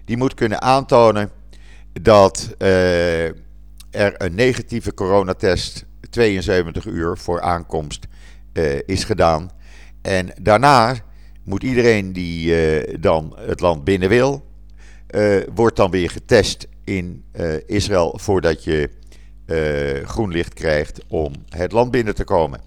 die 0.05 0.17
moet 0.17 0.35
kunnen 0.35 0.63
aantonen 0.63 1.31
dat 1.93 2.55
uh, 2.59 3.27
er 3.27 3.35
een 3.91 4.35
negatieve 4.35 4.95
coronatest 4.95 5.87
72 6.11 6.87
uur 6.87 7.19
voor 7.19 7.41
aankomst 7.41 8.07
uh, 8.53 8.79
is 8.87 9.05
gedaan. 9.05 9.51
En 10.03 10.31
daarna 10.41 10.95
moet 11.45 11.63
iedereen 11.63 12.13
die 12.13 13.01
dan 13.01 13.37
het 13.39 13.61
land 13.61 13.85
binnen 13.85 14.09
wil, 14.09 14.48
uh, 15.15 15.37
wordt 15.55 15.77
dan 15.77 15.91
weer 15.91 16.11
getest 16.11 16.69
in 16.85 17.25
uh, 17.33 17.55
Israël 17.67 18.19
voordat 18.21 18.65
je 18.65 18.97
groen 20.05 20.31
licht 20.33 20.55
krijgt 20.55 21.00
om 21.07 21.33
het 21.49 21.73
land 21.73 21.91
binnen 21.91 22.15
te 22.15 22.25
komen. 22.25 22.61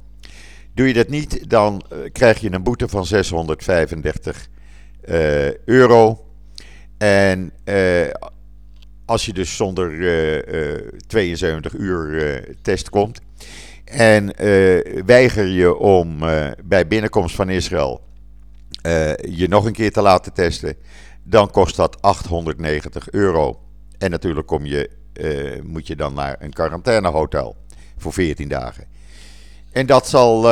Doe 0.73 0.87
je 0.87 0.93
dat 0.93 1.09
niet, 1.09 1.49
dan 1.49 1.83
krijg 2.11 2.39
je 2.39 2.51
een 2.51 2.63
boete 2.63 2.87
van 2.87 3.05
635 3.05 4.49
euro. 5.65 6.25
En 6.97 7.53
als 9.05 9.25
je 9.25 9.33
dus 9.33 9.55
zonder 9.55 9.91
72 11.07 11.73
uur 11.73 12.45
test 12.61 12.89
komt, 12.89 13.21
en 13.85 14.33
weiger 15.05 15.47
je 15.47 15.75
om 15.75 16.19
bij 16.63 16.87
binnenkomst 16.87 17.35
van 17.35 17.49
Israël 17.49 18.01
je 19.29 19.45
nog 19.49 19.65
een 19.65 19.73
keer 19.73 19.91
te 19.91 20.01
laten 20.01 20.33
testen, 20.33 20.75
dan 21.23 21.51
kost 21.51 21.75
dat 21.75 22.01
890 22.01 23.11
euro. 23.11 23.59
En 23.97 24.11
natuurlijk 24.11 24.47
kom 24.47 24.65
je, 24.65 24.89
moet 25.63 25.87
je 25.87 25.95
dan 25.95 26.13
naar 26.13 26.35
een 26.39 26.53
quarantainehotel 26.53 27.55
voor 27.97 28.13
14 28.13 28.47
dagen. 28.47 28.85
En 29.71 29.85
dat 29.85 30.07
zal, 30.07 30.51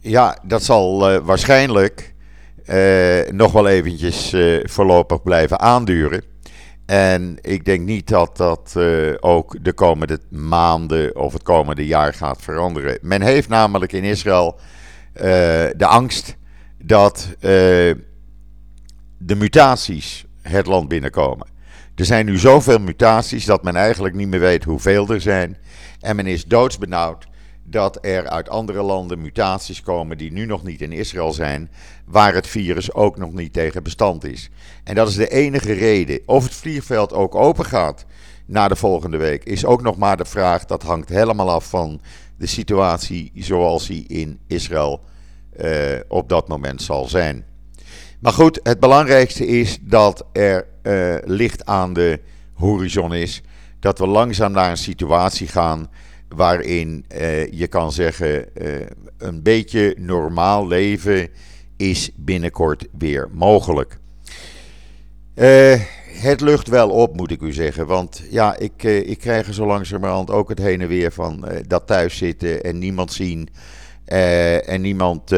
ja, 0.00 0.38
dat 0.42 0.62
zal 0.62 1.20
waarschijnlijk 1.22 2.14
nog 3.30 3.52
wel 3.52 3.68
eventjes 3.68 4.34
voorlopig 4.62 5.22
blijven 5.22 5.60
aanduren. 5.60 6.22
En 6.86 7.38
ik 7.40 7.64
denk 7.64 7.86
niet 7.86 8.08
dat 8.08 8.36
dat 8.36 8.76
ook 9.20 9.64
de 9.64 9.72
komende 9.72 10.20
maanden 10.28 11.16
of 11.16 11.32
het 11.32 11.42
komende 11.42 11.86
jaar 11.86 12.14
gaat 12.14 12.42
veranderen. 12.42 12.98
Men 13.02 13.22
heeft 13.22 13.48
namelijk 13.48 13.92
in 13.92 14.04
Israël 14.04 14.58
de 15.76 15.86
angst 15.86 16.36
dat 16.82 17.28
uh, 17.34 17.40
de 19.18 19.34
mutaties 19.36 20.26
het 20.42 20.66
land 20.66 20.88
binnenkomen. 20.88 21.46
Er 21.94 22.04
zijn 22.04 22.26
nu 22.26 22.38
zoveel 22.38 22.78
mutaties 22.78 23.44
dat 23.44 23.62
men 23.62 23.76
eigenlijk 23.76 24.14
niet 24.14 24.28
meer 24.28 24.40
weet 24.40 24.64
hoeveel 24.64 25.08
er 25.08 25.20
zijn. 25.20 25.56
En 26.00 26.16
men 26.16 26.26
is 26.26 26.44
doodsbenauwd 26.44 27.26
dat 27.64 27.98
er 28.00 28.28
uit 28.28 28.48
andere 28.48 28.82
landen 28.82 29.20
mutaties 29.20 29.82
komen 29.82 30.18
die 30.18 30.32
nu 30.32 30.46
nog 30.46 30.62
niet 30.62 30.80
in 30.80 30.92
Israël 30.92 31.32
zijn, 31.32 31.70
waar 32.04 32.34
het 32.34 32.46
virus 32.46 32.92
ook 32.92 33.16
nog 33.16 33.32
niet 33.32 33.52
tegen 33.52 33.82
bestand 33.82 34.24
is. 34.24 34.50
En 34.84 34.94
dat 34.94 35.08
is 35.08 35.14
de 35.14 35.28
enige 35.28 35.72
reden. 35.72 36.20
Of 36.26 36.44
het 36.44 36.54
vliegveld 36.54 37.12
ook 37.12 37.34
open 37.34 37.64
gaat 37.64 38.04
na 38.46 38.68
de 38.68 38.76
volgende 38.76 39.16
week, 39.16 39.44
is 39.44 39.64
ook 39.64 39.82
nog 39.82 39.96
maar 39.96 40.16
de 40.16 40.24
vraag. 40.24 40.64
Dat 40.64 40.82
hangt 40.82 41.08
helemaal 41.08 41.50
af 41.50 41.68
van 41.68 42.00
de 42.38 42.46
situatie 42.46 43.32
zoals 43.34 43.86
die 43.86 44.06
in 44.06 44.38
Israël 44.46 45.00
op 46.08 46.28
dat 46.28 46.48
moment 46.48 46.82
zal 46.82 47.08
zijn. 47.08 47.44
Maar 48.20 48.32
goed, 48.32 48.60
het 48.62 48.80
belangrijkste 48.80 49.46
is 49.46 49.78
dat 49.80 50.26
er 50.32 50.66
uh, 50.82 51.14
licht 51.24 51.66
aan 51.66 51.92
de 51.92 52.20
horizon 52.54 53.14
is. 53.14 53.42
Dat 53.80 53.98
we 53.98 54.06
langzaam 54.06 54.52
naar 54.52 54.70
een 54.70 54.76
situatie 54.76 55.48
gaan 55.48 55.90
waarin 56.28 57.04
uh, 57.12 57.52
je 57.52 57.66
kan 57.66 57.92
zeggen 57.92 58.46
een 59.18 59.42
beetje 59.42 59.96
normaal 59.98 60.66
leven 60.66 61.28
is 61.76 62.10
binnenkort 62.14 62.86
weer 62.98 63.28
mogelijk. 63.32 63.98
Het 66.06 66.40
lucht 66.40 66.68
wel 66.68 66.90
op, 66.90 67.16
moet 67.16 67.30
ik 67.30 67.40
u 67.40 67.52
zeggen. 67.52 67.86
Want 67.86 68.22
ja, 68.30 68.56
ik, 68.56 68.82
ik 68.82 69.18
krijg 69.18 69.46
er 69.46 69.54
zo 69.54 69.66
langzamerhand 69.66 70.30
ook 70.30 70.48
het 70.48 70.58
heen 70.58 70.80
en 70.80 70.88
weer 70.88 71.12
van 71.12 71.48
dat 71.66 71.86
thuis 71.86 72.16
zitten 72.16 72.62
en 72.62 72.78
niemand 72.78 73.12
zien. 73.12 73.48
En 74.06 74.80
niemand, 74.80 75.30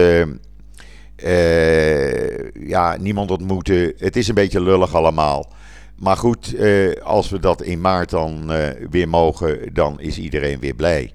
ja, 2.53 2.97
niemand 2.97 3.31
ontmoeten. 3.31 3.93
Het 3.97 4.17
is 4.17 4.29
een 4.29 4.35
beetje 4.35 4.61
lullig 4.61 4.95
allemaal. 4.95 5.57
Maar 5.99 6.17
goed, 6.17 6.55
eh, 6.55 7.03
als 7.03 7.29
we 7.29 7.39
dat 7.41 7.63
in 7.63 7.81
maart 7.81 8.11
dan 8.11 8.53
eh, 8.53 8.87
weer 8.91 9.09
mogen, 9.09 9.75
dan 9.75 10.01
is 10.01 10.19
iedereen 10.19 10.61
weer 10.61 10.75
blij. 10.75 11.13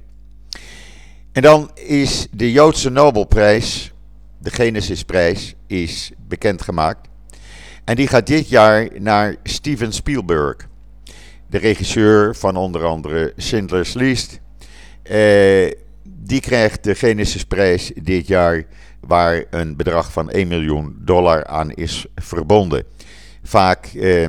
En 1.32 1.42
dan 1.42 1.72
is 1.74 2.28
de 2.32 2.52
Joodse 2.52 2.90
Nobelprijs, 2.90 3.92
de 4.40 4.50
Genesisprijs, 4.50 5.56
is 5.68 6.12
bekendgemaakt. 6.28 7.10
En 7.84 7.96
die 7.96 8.08
gaat 8.08 8.28
dit 8.28 8.50
jaar 8.50 8.90
naar 9.00 9.36
Steven 9.44 9.92
Spielberg, 9.92 10.68
de 11.50 11.58
regisseur 11.58 12.36
van 12.36 12.56
onder 12.56 12.84
andere 12.84 13.34
Schindler's 13.38 13.94
List. 13.94 14.40
Eh, 15.04 15.72
die 16.04 16.42
krijgt 16.42 16.84
de 16.84 16.96
Genesisprijs 16.96 17.92
dit 17.96 18.28
jaar, 18.28 18.64
waar 19.00 19.44
een 19.50 19.76
bedrag 19.76 20.12
van 20.12 20.30
1 20.30 20.48
miljoen 20.48 20.96
dollar 21.00 21.46
aan 21.46 21.72
is 21.72 22.06
verbonden. 22.16 22.84
Vaak 23.44 23.86
eh, 23.86 24.28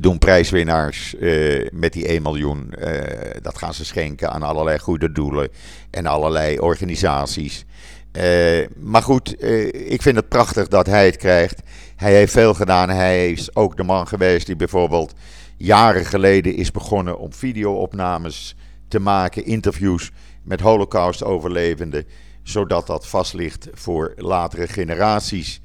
doen 0.00 0.18
prijswinnaars 0.18 1.14
uh, 1.20 1.68
met 1.72 1.92
die 1.92 2.06
1 2.06 2.22
miljoen. 2.22 2.72
Uh, 2.78 3.00
dat 3.42 3.58
gaan 3.58 3.74
ze 3.74 3.84
schenken 3.84 4.30
aan 4.30 4.42
allerlei 4.42 4.78
goede 4.78 5.12
doelen 5.12 5.48
en 5.90 6.06
allerlei 6.06 6.58
organisaties. 6.58 7.64
Uh, 8.12 8.66
maar 8.76 9.02
goed, 9.02 9.44
ik 9.90 10.02
vind 10.02 10.16
het 10.16 10.28
prachtig 10.28 10.68
dat 10.68 10.86
hij 10.86 11.06
het 11.06 11.16
krijgt. 11.16 11.62
Hij 11.96 12.14
heeft 12.14 12.32
veel 12.32 12.54
gedaan. 12.54 12.88
Hij 12.88 13.30
is 13.30 13.56
ook 13.56 13.76
de 13.76 13.82
man 13.82 14.08
geweest 14.08 14.46
die 14.46 14.56
bijvoorbeeld 14.56 15.14
jaren 15.56 16.04
geleden 16.04 16.54
is 16.54 16.70
begonnen 16.70 17.18
om 17.18 17.32
videoopnames 17.32 18.56
te 18.88 18.98
maken, 18.98 19.44
interviews 19.44 20.10
met 20.44 20.60
Holocaust-overlevenden, 20.60 22.06
zodat 22.42 22.86
dat 22.86 23.06
vast 23.06 23.34
ligt 23.34 23.68
voor 23.72 24.12
latere 24.16 24.68
generaties. 24.68 25.60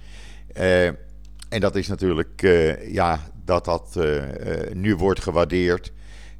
en 1.50 1.60
dat 1.60 1.76
is 1.76 1.88
natuurlijk, 1.88 2.42
ja, 2.88 3.20
dat 3.46 3.66
dat 3.66 3.96
uh, 3.98 4.24
nu 4.74 4.96
wordt 4.96 5.22
gewaardeerd. 5.22 5.92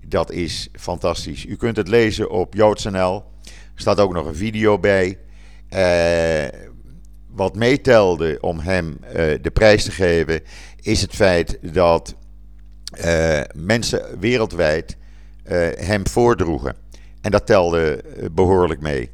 Dat 0.08 0.32
is 0.32 0.70
fantastisch. 0.74 1.46
U 1.46 1.56
kunt 1.56 1.78
het 1.78 1.88
lezen 1.88 2.30
op 2.30 2.54
joods.nl. 2.54 3.24
Er 3.46 3.82
staat 3.86 4.00
ook 4.00 4.14
nog 4.14 4.26
een 4.26 4.36
video 4.36 4.80
bij. 4.80 5.18
Wat 7.28 7.56
meetelde 7.56 8.38
om 8.42 8.60
hem 8.60 8.98
de 9.42 9.52
prijs 9.54 9.84
te 9.84 9.92
geven, 9.92 10.42
is 10.82 11.02
het 11.02 11.16
feit 11.16 11.60
dat 11.74 12.16
mensen 13.56 14.20
wereldwijd 14.20 14.98
hem 15.76 16.08
voordroegen. 16.08 16.76
En 17.22 17.32
dat 17.32 17.46
telde 17.46 18.04
behoorlijk 18.32 18.82
mee. 18.82 19.12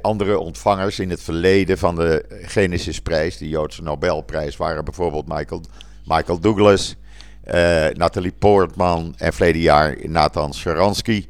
andere 0.00 0.38
ontvangers 0.38 0.98
in 0.98 1.10
het 1.10 1.22
verleden 1.22 1.78
van 1.78 1.94
de 1.94 2.24
Genesisprijs, 2.42 3.38
de 3.38 3.48
Joodse 3.48 3.82
Nobelprijs, 3.82 4.56
waren 4.56 4.84
bijvoorbeeld 4.84 5.28
Michael, 5.28 5.62
Michael 6.04 6.40
Douglas, 6.40 6.96
uh, 7.46 7.88
Nathalie 7.88 8.32
Poortman 8.32 9.14
en 9.16 9.32
verleden 9.32 9.60
jaar 9.60 9.96
Nathan 10.02 10.54
Sharansky. 10.54 11.26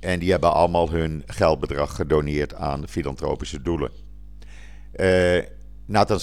En 0.00 0.18
die 0.18 0.30
hebben 0.30 0.52
allemaal 0.52 0.90
hun 0.90 1.22
geldbedrag 1.26 1.94
gedoneerd 1.94 2.54
aan 2.54 2.88
filantropische 2.88 3.62
doelen. 3.62 3.90
Uh, 4.96 5.42
Nathan 5.86 6.20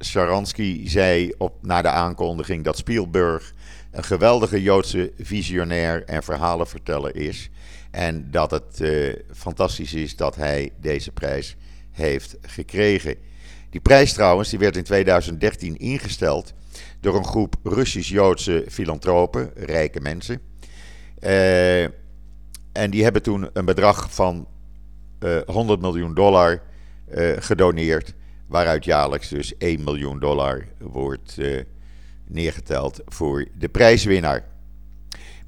Sharansky 0.00 0.88
zei 0.88 1.32
op, 1.38 1.54
na 1.62 1.82
de 1.82 1.88
aankondiging 1.88 2.64
dat 2.64 2.76
Spielberg 2.76 3.52
een 3.90 4.04
geweldige 4.04 4.62
Joodse 4.62 5.12
visionair 5.18 6.04
en 6.04 6.22
verhalenverteller 6.22 7.16
is. 7.16 7.50
En 7.94 8.30
dat 8.30 8.50
het 8.50 8.80
uh, 8.80 9.14
fantastisch 9.32 9.94
is 9.94 10.16
dat 10.16 10.36
hij 10.36 10.72
deze 10.80 11.12
prijs 11.12 11.56
heeft 11.90 12.36
gekregen. 12.40 13.16
Die 13.70 13.80
prijs 13.80 14.12
trouwens, 14.12 14.50
die 14.50 14.58
werd 14.58 14.76
in 14.76 14.82
2013 14.82 15.76
ingesteld 15.76 16.54
door 17.00 17.16
een 17.16 17.24
groep 17.24 17.54
Russisch-Joodse 17.62 18.64
filantropen, 18.68 19.50
rijke 19.54 20.00
mensen. 20.00 20.40
Uh, 21.20 21.82
en 22.72 22.90
die 22.90 23.02
hebben 23.02 23.22
toen 23.22 23.48
een 23.52 23.64
bedrag 23.64 24.14
van 24.14 24.48
uh, 25.20 25.36
eh, 25.36 25.46
100 25.46 25.80
miljoen 25.80 26.14
dollar 26.14 26.62
gedoneerd, 27.38 28.14
waaruit 28.46 28.84
jaarlijks 28.84 29.28
dus 29.28 29.56
1 29.56 29.84
miljoen 29.84 30.18
dollar 30.18 30.66
wordt 30.78 31.38
neergeteld 32.26 33.00
voor 33.06 33.46
de 33.58 33.68
prijswinnaar. 33.68 34.53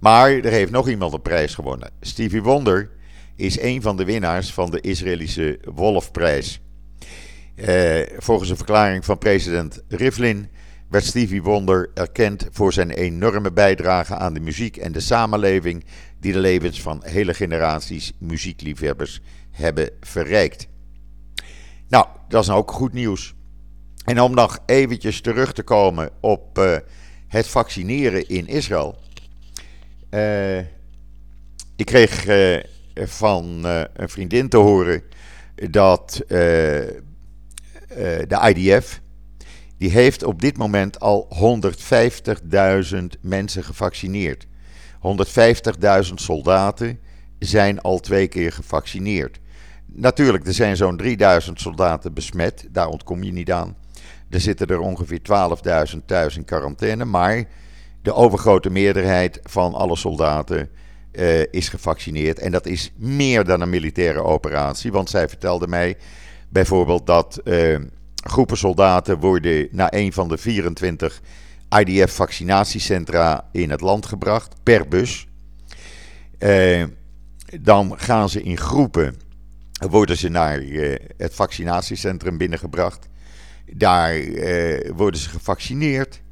Maar 0.06 0.30
er 0.30 0.50
heeft 0.50 0.70
nog 0.70 0.88
iemand 0.88 1.12
een 1.12 1.22
prijs 1.22 1.54
gewonnen. 1.54 1.90
Stevie 2.00 2.42
Wonder 2.42 2.90
is 3.36 3.60
een 3.60 3.82
van 3.82 3.96
de 3.96 4.04
winnaars 4.04 4.52
van 4.52 4.70
de 4.70 4.80
Israëlische 4.80 5.58
Wolfprijs. 5.75 6.60
volgens 8.18 8.50
een 8.50 8.56
verklaring 8.56 9.04
van 9.04 9.18
president 9.18 9.82
Rivlin 9.88 10.48
werd 10.88 11.04
Stevie 11.04 11.42
Wonder 11.42 11.90
erkend 11.94 12.48
voor 12.50 12.72
zijn 12.72 12.90
enorme 12.90 13.52
bijdrage 13.52 14.16
aan 14.16 14.34
de 14.34 14.40
muziek 14.40 14.76
en 14.76 14.92
de 14.92 15.00
samenleving 15.00 15.84
die 16.20 16.32
de 16.32 16.38
levens 16.38 16.82
van 16.82 17.02
hele 17.04 17.34
generaties 17.34 18.12
muziekliefhebbers 18.18 19.20
hebben 19.50 19.90
verrijkt. 20.00 20.68
Nou, 21.88 22.06
dat 22.28 22.40
is 22.40 22.48
nou 22.48 22.60
ook 22.60 22.70
goed 22.70 22.92
nieuws. 22.92 23.34
En 24.04 24.20
om 24.20 24.34
nog 24.34 24.58
eventjes 24.66 25.20
terug 25.20 25.52
te 25.52 25.62
komen 25.62 26.10
op 26.20 26.58
uh, 26.58 26.76
het 27.28 27.48
vaccineren 27.48 28.28
in 28.28 28.46
Israël. 28.46 29.04
Uh, 30.10 30.58
ik 31.76 31.84
kreeg 31.84 32.26
uh, 32.26 32.56
van 32.94 33.64
een 33.92 34.08
vriendin 34.08 34.48
te 34.48 34.56
horen 34.56 35.02
dat 35.70 36.22
de 38.28 38.52
IDF, 38.54 39.00
die 39.78 39.90
heeft 39.90 40.25
op 40.25 40.40
dit 40.40 40.56
moment 40.56 41.00
al 41.00 41.28
150.000 42.92 42.96
mensen 43.20 43.64
gevaccineerd. 43.64 44.46
150.000 46.06 46.14
soldaten 46.14 46.98
zijn 47.38 47.80
al 47.80 47.98
twee 48.00 48.28
keer 48.28 48.52
gevaccineerd. 48.52 49.40
Natuurlijk, 49.86 50.46
er 50.46 50.54
zijn 50.54 50.76
zo'n 50.76 50.96
3000 50.96 51.60
soldaten 51.60 52.14
besmet, 52.14 52.66
daar 52.70 52.88
ontkom 52.88 53.22
je 53.22 53.33
niet 53.33 53.52
aan. 53.52 53.76
Er 54.31 54.40
zitten 54.40 54.66
er 54.66 54.78
ongeveer 54.78 55.20
12.000 55.92 56.04
thuis 56.07 56.37
in 56.37 56.44
quarantaine, 56.44 57.04
maar 57.04 57.44
de 58.07 58.14
overgrote 58.14 58.71
meerderheid 58.71 59.40
van 59.42 59.75
alle 59.75 59.97
soldaten 59.97 60.71
uh, 61.12 61.40
is 61.51 61.69
gevaccineerd. 61.69 62.38
En 62.38 62.53
dat 62.53 62.66
is 62.66 62.92
meer 62.97 63.45
dan 63.45 63.61
een 63.61 63.71
militaire 63.71 64.23
operatie, 64.23 64.92
want 64.92 65.11
zij 65.11 65.29
vertelde 65.29 65.66
mij 65.66 65.97
bijvoorbeeld 66.49 67.07
dat 67.07 67.40
uh, 67.45 67.79
groepen 68.14 68.57
soldaten 68.57 69.19
worden 69.19 69.69
naar 69.71 69.92
een 69.95 70.12
van 70.12 70.29
de 70.29 70.38
24 70.38 71.21
IDF-vaccinatiecentra 71.79 73.49
in 73.53 73.71
het 73.71 73.81
land 73.81 74.07
gebracht, 74.07 74.55
per 74.62 74.88
bus. 74.88 75.27
Uh, 76.38 76.85
dan 77.61 77.99
gaan 77.99 78.29
ze 78.29 78.42
in 78.42 78.57
groepen, 78.57 79.16
worden 79.88 80.16
ze 80.16 80.29
naar 80.29 80.62
het 81.16 81.35
vaccinatiecentrum 81.35 82.38
binnengebracht. 82.38 83.09
Daar 83.73 84.14
worden 84.95 85.21
ze 85.21 85.29
gevaccineerd, 85.29 86.23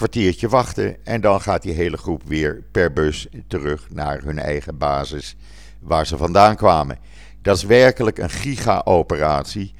kwartiertje 0.00 0.48
wachten 0.48 0.96
en 1.04 1.20
dan 1.20 1.40
gaat 1.40 1.62
die 1.62 1.72
hele 1.72 1.96
groep 1.96 2.22
weer 2.24 2.62
per 2.72 2.92
bus 2.92 3.28
terug 3.46 3.86
naar 3.90 4.22
hun 4.22 4.38
eigen 4.38 4.78
basis 4.78 5.36
waar 5.80 6.06
ze 6.06 6.16
vandaan 6.16 6.56
kwamen. 6.56 6.98
Dat 7.42 7.56
is 7.56 7.62
werkelijk 7.62 8.18
een 8.18 8.30
giga-operatie. 8.30 9.74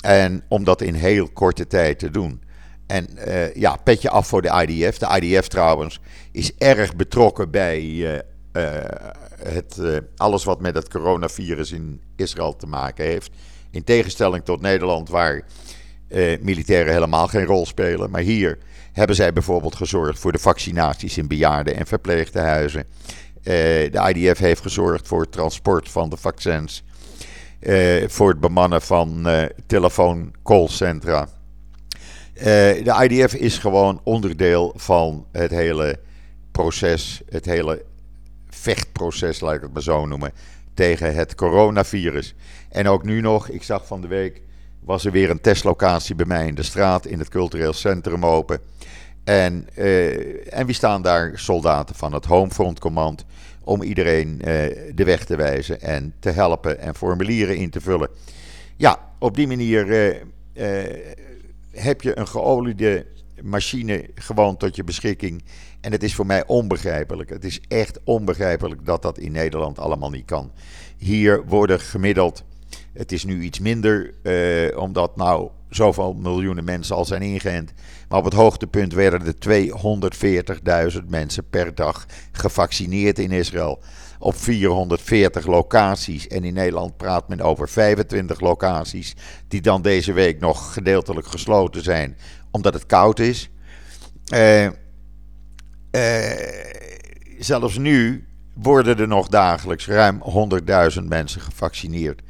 En 0.00 0.44
om 0.48 0.64
dat 0.64 0.82
in 0.82 0.94
heel 0.94 1.28
korte 1.28 1.66
tijd 1.66 1.98
te 1.98 2.10
doen. 2.10 2.42
En 2.86 3.08
uh, 3.26 3.54
ja, 3.54 3.76
petje 3.76 4.10
af 4.10 4.26
voor 4.26 4.42
de 4.42 4.66
IDF. 4.66 4.98
De 4.98 5.20
IDF 5.20 5.48
trouwens 5.48 6.00
is 6.32 6.54
erg 6.56 6.96
betrokken 6.96 7.50
bij 7.50 7.82
uh, 7.82 8.14
uh, 8.14 8.20
het, 9.42 9.80
alles 10.16 10.44
wat 10.44 10.60
met 10.60 10.74
het 10.74 10.88
coronavirus 10.88 11.72
in 11.72 12.00
Israël 12.16 12.56
te 12.56 12.66
maken 12.66 13.04
heeft. 13.04 13.30
In 13.70 13.84
tegenstelling 13.84 14.44
tot 14.44 14.60
Nederland, 14.60 15.08
waar 15.08 15.42
militairen 16.40 16.92
helemaal 16.92 17.26
geen 17.26 17.44
rol 17.44 17.66
spelen. 17.66 18.10
Maar 18.10 18.20
hier 18.20 18.58
hebben 18.98 19.16
zij 19.16 19.32
bijvoorbeeld 19.32 19.74
gezorgd 19.74 20.18
voor 20.18 20.32
de 20.32 20.38
vaccinaties 20.38 21.18
in 21.18 21.28
bejaarden 21.28 21.76
en 21.76 21.86
verpleegtehuizen. 21.86 22.84
de 23.42 24.12
IDF 24.14 24.38
heeft 24.38 24.62
gezorgd 24.62 25.08
voor 25.08 25.20
het 25.20 25.32
transport 25.32 25.88
van 25.88 26.10
de 26.10 26.16
vaccins 26.16 26.84
uh, 27.60 28.08
voor 28.08 28.28
het 28.28 28.40
bemannen 28.40 28.82
van 28.82 29.28
uh, 29.28 29.42
telefoon-callcentra. 29.66 31.28
De 32.34 33.08
IDF 33.08 33.34
is 33.34 33.58
gewoon 33.58 34.00
onderdeel 34.04 34.72
van 34.76 35.26
het 35.32 35.50
hele 35.50 35.98
proces, 36.52 37.22
het 37.28 37.44
hele 37.44 37.84
vechtproces, 38.48 39.40
laat 39.40 39.54
ik 39.54 39.60
het 39.60 39.72
maar 39.72 39.82
zo 39.82 40.06
noemen, 40.06 40.32
tegen 40.74 41.14
het 41.14 41.34
coronavirus. 41.34 42.34
En 42.68 42.88
ook 42.88 43.04
nu 43.04 43.20
nog, 43.20 43.48
ik 43.48 43.62
zag 43.62 43.86
van 43.86 44.00
de 44.00 44.06
week, 44.06 44.42
was 44.88 45.04
er 45.04 45.12
weer 45.12 45.30
een 45.30 45.40
testlocatie 45.40 46.14
bij 46.14 46.26
mij 46.26 46.46
in 46.46 46.54
de 46.54 46.62
straat, 46.62 47.06
in 47.06 47.18
het 47.18 47.28
cultureel 47.28 47.72
centrum 47.72 48.26
open. 48.26 48.60
En, 49.24 49.68
uh, 49.76 50.54
en 50.54 50.66
wie 50.66 50.74
staan 50.74 51.02
daar? 51.02 51.32
Soldaten 51.34 51.94
van 51.94 52.12
het 52.12 52.24
Homefront 52.24 52.78
Command 52.78 53.24
om 53.64 53.82
iedereen 53.82 54.28
uh, 54.28 54.44
de 54.94 55.04
weg 55.04 55.24
te 55.24 55.36
wijzen 55.36 55.80
en 55.80 56.14
te 56.20 56.30
helpen 56.30 56.78
en 56.78 56.94
formulieren 56.94 57.56
in 57.56 57.70
te 57.70 57.80
vullen. 57.80 58.08
Ja, 58.76 58.98
op 59.18 59.36
die 59.36 59.46
manier 59.46 59.86
uh, 59.86 60.94
heb 61.70 62.02
je 62.02 62.18
een 62.18 62.28
geoliede 62.28 63.06
machine 63.42 64.10
gewoon 64.14 64.56
tot 64.56 64.76
je 64.76 64.84
beschikking. 64.84 65.44
En 65.80 65.92
het 65.92 66.02
is 66.02 66.14
voor 66.14 66.26
mij 66.26 66.46
onbegrijpelijk. 66.46 67.30
Het 67.30 67.44
is 67.44 67.60
echt 67.68 68.00
onbegrijpelijk 68.04 68.86
dat 68.86 69.02
dat 69.02 69.18
in 69.18 69.32
Nederland 69.32 69.78
allemaal 69.78 70.10
niet 70.10 70.26
kan. 70.26 70.52
Hier 70.96 71.44
worden 71.46 71.80
gemiddeld, 71.80 72.44
het 72.92 73.12
is 73.12 73.24
nu 73.24 73.42
iets 73.42 73.58
minder, 73.58 74.14
omdat 74.76 75.16
nou 75.16 75.50
zoveel 75.70 76.14
miljoenen 76.14 76.64
mensen 76.64 76.96
al 76.96 77.04
zijn 77.04 77.22
ingeënt. 77.22 77.72
Maar 78.08 78.18
op 78.18 78.24
het 78.24 78.34
hoogtepunt 78.34 78.92
werden 78.92 79.22
er 79.26 80.92
240.000 80.92 81.06
mensen 81.08 81.48
per 81.50 81.74
dag 81.74 82.06
gevaccineerd 82.32 83.18
in 83.18 83.30
Israël. 83.30 83.80
Op 84.18 84.36
440 84.36 85.46
locaties. 85.46 86.26
En 86.26 86.44
in 86.44 86.54
Nederland 86.54 86.96
praat 86.96 87.28
men 87.28 87.40
over 87.40 87.68
25 87.68 88.40
locaties. 88.40 89.14
Die 89.48 89.60
dan 89.60 89.82
deze 89.82 90.12
week 90.12 90.40
nog 90.40 90.72
gedeeltelijk 90.72 91.26
gesloten 91.26 91.82
zijn. 91.82 92.16
Omdat 92.50 92.74
het 92.74 92.86
koud 92.86 93.18
is. 93.18 93.50
Uh, 94.34 94.64
uh, 94.64 94.70
zelfs 97.38 97.78
nu 97.78 98.26
worden 98.54 98.98
er 98.98 99.08
nog 99.08 99.28
dagelijks 99.28 99.86
ruim 99.86 100.22
100.000 100.98 101.02
mensen 101.02 101.40
gevaccineerd. 101.40 102.22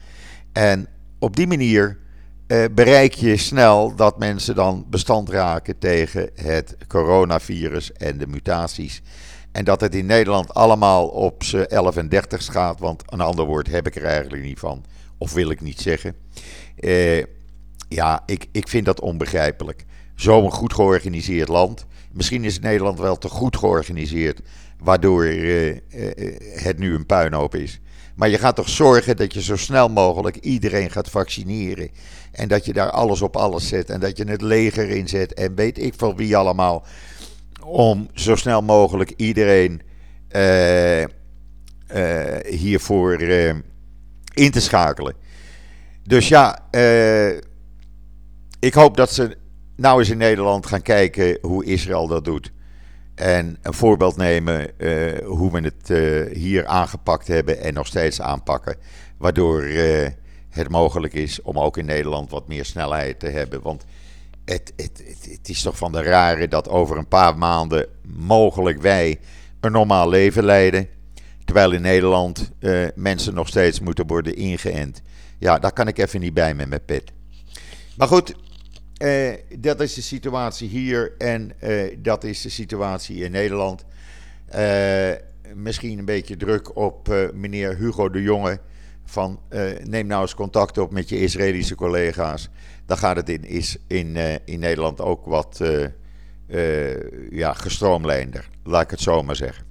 En 0.58 0.86
op 1.18 1.36
die 1.36 1.46
manier 1.46 1.98
uh, 2.46 2.64
bereik 2.74 3.14
je 3.14 3.36
snel 3.36 3.94
dat 3.94 4.18
mensen 4.18 4.54
dan 4.54 4.86
bestand 4.90 5.28
raken 5.28 5.78
tegen 5.78 6.30
het 6.34 6.76
coronavirus 6.88 7.92
en 7.92 8.18
de 8.18 8.26
mutaties. 8.26 9.02
En 9.52 9.64
dat 9.64 9.80
het 9.80 9.94
in 9.94 10.06
Nederland 10.06 10.54
allemaal 10.54 11.08
op 11.08 11.42
z'n 11.44 11.56
11 11.56 11.96
en 11.96 12.08
30 12.08 12.44
gaat, 12.44 12.80
want 12.80 13.02
een 13.06 13.20
ander 13.20 13.44
woord 13.44 13.70
heb 13.70 13.86
ik 13.86 13.96
er 13.96 14.04
eigenlijk 14.04 14.42
niet 14.42 14.58
van, 14.58 14.84
of 15.18 15.32
wil 15.32 15.50
ik 15.50 15.60
niet 15.60 15.80
zeggen. 15.80 16.14
Uh, 16.80 17.24
ja, 17.88 18.22
ik, 18.26 18.46
ik 18.52 18.68
vind 18.68 18.84
dat 18.84 19.00
onbegrijpelijk. 19.00 19.84
Zo'n 20.14 20.52
goed 20.52 20.72
georganiseerd 20.72 21.48
land, 21.48 21.86
Misschien 22.12 22.44
is 22.44 22.60
Nederland 22.60 22.98
wel 22.98 23.18
te 23.18 23.28
goed 23.28 23.56
georganiseerd, 23.56 24.40
waardoor 24.78 25.24
het 26.54 26.78
nu 26.78 26.94
een 26.94 27.06
puinhoop 27.06 27.54
is. 27.54 27.80
Maar 28.18 28.28
je 28.28 28.38
gaat 28.38 28.57
toch 28.57 28.68
zorgen 28.68 29.16
dat 29.16 29.35
je 29.35 29.42
zo 29.42 29.57
snel 29.57 29.88
mogelijk 29.88 30.37
iedereen 30.37 30.90
gaat 30.90 31.11
vaccineren. 31.11 31.90
En 32.33 32.48
dat 32.48 32.64
je 32.64 32.72
daar 32.72 32.90
alles 32.90 33.22
op 33.22 33.37
alles 33.37 33.68
zet. 33.68 33.90
En 33.90 34.00
dat 34.00 34.16
je 34.16 34.24
het 34.24 34.42
leger 34.42 34.90
inzet. 34.90 35.35
En 35.35 35.54
weet 35.54 35.78
ik 35.78 35.94
van 35.96 36.16
wie 36.16 36.37
allemaal. 36.37 36.85
Om 37.64 38.09
zo 38.14 38.37
snel 38.37 38.62
mogelijk 38.62 39.12
iedereen 39.16 39.83
uh, 40.33 41.00
uh, 41.00 41.07
hiervoor 42.46 43.22
uh, 43.22 43.54
in 44.35 44.50
te 44.50 44.61
schakelen. 44.61 45.14
Dus 46.02 46.28
ja, 46.28 46.68
ik 48.61 48.74
hoop 48.74 48.96
dat 48.96 49.12
ze 49.12 49.37
nou 49.76 49.98
eens 49.98 50.11
in 50.11 50.18
Nederland 50.18 50.66
gaan 50.66 50.83
kijken 50.83 51.38
hoe 51.40 51.64
Israël 51.64 52.07
dat 52.07 52.24
doet. 52.24 52.52
En 53.18 53.59
een 53.62 53.74
voorbeeld 53.74 54.16
nemen 54.16 54.70
uh, 54.78 55.18
hoe 55.24 55.52
we 55.52 55.61
het 55.61 55.90
uh, 55.90 56.37
hier 56.37 56.66
aangepakt 56.66 57.26
hebben 57.26 57.61
en 57.61 57.74
nog 57.74 57.87
steeds 57.87 58.20
aanpakken. 58.20 58.76
Waardoor 59.16 59.62
uh, 59.62 60.09
het 60.48 60.68
mogelijk 60.68 61.14
is 61.14 61.42
om 61.42 61.59
ook 61.59 61.76
in 61.76 61.85
Nederland 61.85 62.31
wat 62.31 62.48
meer 62.48 62.64
snelheid 62.64 63.20
te 63.20 63.28
hebben. 63.28 63.62
Want 63.62 63.85
het, 64.44 64.72
het, 64.76 65.02
het, 65.07 65.31
het, 65.31 65.48
is 65.48 65.62
toch 65.62 65.76
van 65.76 65.92
de 65.92 66.02
rare 66.02 66.48
dat 66.48 66.68
over 66.68 66.96
een 66.96 67.09
paar 67.09 67.38
maanden 67.38 67.87
mogelijk 68.02 68.81
wij 68.81 69.18
een 69.61 69.72
normaal 69.72 70.09
leven 70.09 70.44
leiden. 70.44 70.88
Terwijl 71.44 71.72
in 71.72 71.83
Nederland 71.83 72.50
mensen 72.94 73.35
nog 73.35 73.48
steeds 73.48 73.81
moeten 73.81 74.07
worden 74.07 74.37
ingeënt. 74.37 75.02
Ja, 75.38 75.59
daar 75.59 75.72
kan 75.72 75.88
ik 75.88 75.98
even 75.98 76.20
niet 76.20 76.35
bij 76.35 76.54
met 76.54 76.68
mijn 76.68 76.85
pet. 76.85 77.12
Maar 77.96 78.09
goed, 78.09 78.35
uh, 78.98 79.34
dat 79.58 79.80
is 79.80 79.94
de 79.94 80.00
situatie 80.00 80.68
hier 80.68 81.14
en 81.18 81.52
uh, 81.62 81.96
dat 81.98 82.24
is 82.24 82.42
de 82.42 82.48
situatie 82.48 83.24
in 83.24 83.30
Nederland. 83.30 83.84
Uh, 84.54 85.11
misschien 85.54 85.98
een 85.98 86.04
beetje 86.04 86.37
druk 86.37 86.76
op 86.76 87.30
meneer 87.34 87.76
Hugo 87.76 88.11
de 88.11 88.22
Jonge. 88.22 88.61
Van 89.04 89.40
neem 89.84 90.06
nou 90.06 90.22
eens 90.22 90.34
contact 90.34 90.78
op 90.78 90.92
met 90.92 91.08
je 91.08 91.20
Israëlische 91.20 91.74
collega's. 91.74 92.48
Dan 92.87 92.96
gaat 92.96 93.16
het 93.16 93.28
in, 93.28 93.44
is 93.44 93.76
in, 93.87 94.16
in 94.44 94.58
Nederland 94.58 95.00
ook 95.00 95.26
wat 95.26 95.61
ja, 97.30 97.52
gestroomlijnder. 97.52 98.48
Laat 98.64 98.82
ik 98.82 98.90
het 98.90 99.00
zo 99.00 99.22
maar 99.22 99.37
zeggen. 99.37 99.67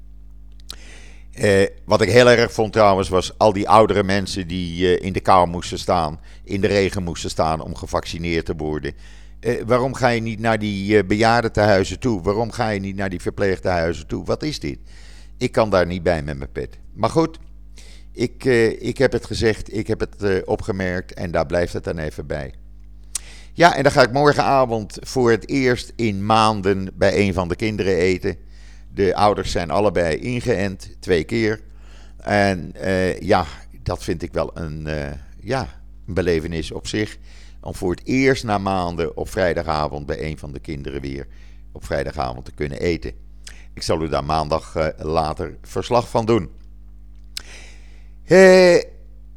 Wat 1.85 2.01
ik 2.01 2.09
heel 2.09 2.29
erg 2.29 2.51
vond 2.51 2.73
trouwens 2.73 3.09
was 3.09 3.37
al 3.37 3.53
die 3.53 3.69
oudere 3.69 4.03
mensen 4.03 4.47
die 4.47 4.99
in 4.99 5.13
de 5.13 5.19
kou 5.19 5.47
moesten 5.47 5.79
staan, 5.79 6.19
in 6.43 6.61
de 6.61 6.67
regen 6.67 7.03
moesten 7.03 7.29
staan 7.29 7.61
om 7.61 7.75
gevaccineerd 7.75 8.45
te 8.45 8.55
worden. 8.55 8.93
Eh, 9.39 9.61
waarom 9.65 9.93
ga 9.93 10.07
je 10.07 10.21
niet 10.21 10.39
naar 10.39 10.59
die 10.59 11.05
bejaardentehuizen 11.05 11.99
toe? 11.99 12.21
Waarom 12.21 12.51
ga 12.51 12.69
je 12.69 12.79
niet 12.79 12.95
naar 12.95 13.09
die 13.09 13.21
verpleegtehuizen 13.21 14.07
toe? 14.07 14.25
Wat 14.25 14.43
is 14.43 14.59
dit? 14.59 14.79
Ik 15.37 15.51
kan 15.51 15.69
daar 15.69 15.85
niet 15.85 16.03
bij 16.03 16.23
met 16.23 16.37
mijn 16.37 16.51
pet. 16.51 16.77
Maar 16.93 17.09
goed, 17.09 17.39
ik, 18.11 18.43
ik 18.79 18.97
heb 18.97 19.11
het 19.11 19.25
gezegd, 19.25 19.73
ik 19.73 19.87
heb 19.87 19.99
het 19.99 20.45
opgemerkt 20.45 21.13
en 21.13 21.31
daar 21.31 21.45
blijft 21.45 21.73
het 21.73 21.83
dan 21.83 21.97
even 21.97 22.27
bij. 22.27 22.53
Ja, 23.57 23.75
en 23.75 23.83
dan 23.83 23.91
ga 23.91 24.01
ik 24.01 24.11
morgenavond 24.11 24.97
voor 24.99 25.31
het 25.31 25.49
eerst 25.49 25.93
in 25.95 26.25
maanden 26.25 26.89
bij 26.93 27.19
een 27.19 27.33
van 27.33 27.47
de 27.47 27.55
kinderen 27.55 27.95
eten. 27.95 28.37
De 28.97 29.15
ouders 29.15 29.51
zijn 29.51 29.69
allebei 29.69 30.15
ingeënt, 30.15 30.95
twee 30.99 31.23
keer. 31.23 31.61
En 32.17 32.73
ja, 33.19 33.45
dat 33.83 34.03
vind 34.03 34.21
ik 34.21 34.33
wel 34.33 34.51
een, 34.53 34.87
ja, 35.39 35.67
een 36.07 36.13
belevenis 36.13 36.71
op 36.71 36.87
zich 36.87 37.17
om 37.61 37.75
voor 37.75 37.91
het 37.91 38.01
eerst 38.03 38.43
na 38.43 38.57
maanden 38.57 39.17
op 39.17 39.29
vrijdagavond 39.29 40.05
bij 40.05 40.23
een 40.23 40.37
van 40.37 40.51
de 40.51 40.59
kinderen 40.59 41.01
weer 41.01 41.27
op 41.71 41.85
vrijdagavond 41.85 42.45
te 42.45 42.51
kunnen 42.51 42.79
eten. 42.79 43.11
Ik 43.73 43.81
zal 43.81 44.03
u 44.03 44.09
daar 44.09 44.23
maandag 44.23 44.75
uh, 44.75 44.87
later 44.97 45.57
verslag 45.61 46.09
van 46.09 46.25
doen. 46.25 46.49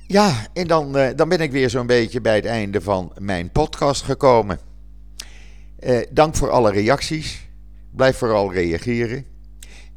Ja, 0.06 0.46
en 0.52 0.66
dan, 0.66 0.92
dan 1.16 1.28
ben 1.28 1.40
ik 1.40 1.52
weer 1.52 1.70
zo'n 1.70 1.86
beetje 1.86 2.20
bij 2.20 2.36
het 2.36 2.44
einde 2.44 2.80
van 2.80 3.12
mijn 3.18 3.50
podcast 3.50 4.02
gekomen. 4.02 4.58
dank 6.10 6.34
voor 6.34 6.50
alle 6.50 6.70
reacties. 6.70 7.48
Blijf 7.90 8.16
vooral 8.16 8.52
reageren. 8.52 9.29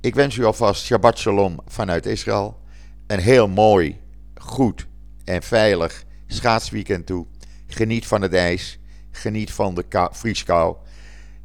Ik 0.04 0.16
wens 0.16 0.36
u 0.36 0.44
alvast 0.44 0.86
Shabbat 0.86 1.18
Shalom 1.18 1.60
vanuit 1.66 2.06
Israël. 2.06 2.60
Een 3.08 3.20
heel 3.20 3.48
mooi, 3.48 4.00
goed 4.36 4.88
en 5.24 5.44
veilig 5.44 6.04
schaatsweekend 6.28 7.06
toe. 7.06 7.26
Geniet 7.68 8.08
van 8.08 8.22
het 8.22 8.34
ijs. 8.34 8.80
Geniet 9.12 9.52
van 9.52 9.76
de 9.76 10.10
vrieskou. 10.12 10.76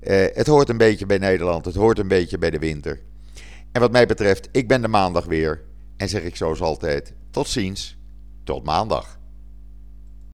Uh, 0.00 0.26
het 0.32 0.46
hoort 0.46 0.68
een 0.68 0.76
beetje 0.76 1.06
bij 1.06 1.18
Nederland. 1.18 1.64
Het 1.64 1.74
hoort 1.74 1.98
een 1.98 2.08
beetje 2.08 2.38
bij 2.38 2.50
de 2.50 2.58
winter. 2.58 3.00
En 3.72 3.80
wat 3.80 3.92
mij 3.92 4.06
betreft, 4.06 4.48
ik 4.52 4.68
ben 4.68 4.82
de 4.82 4.88
maandag 4.88 5.24
weer. 5.24 5.62
En 5.96 6.08
zeg 6.08 6.22
ik 6.22 6.36
zoals 6.36 6.60
altijd: 6.60 7.14
tot 7.30 7.48
ziens. 7.48 7.96
Tot 8.44 8.64
maandag. 8.64 9.17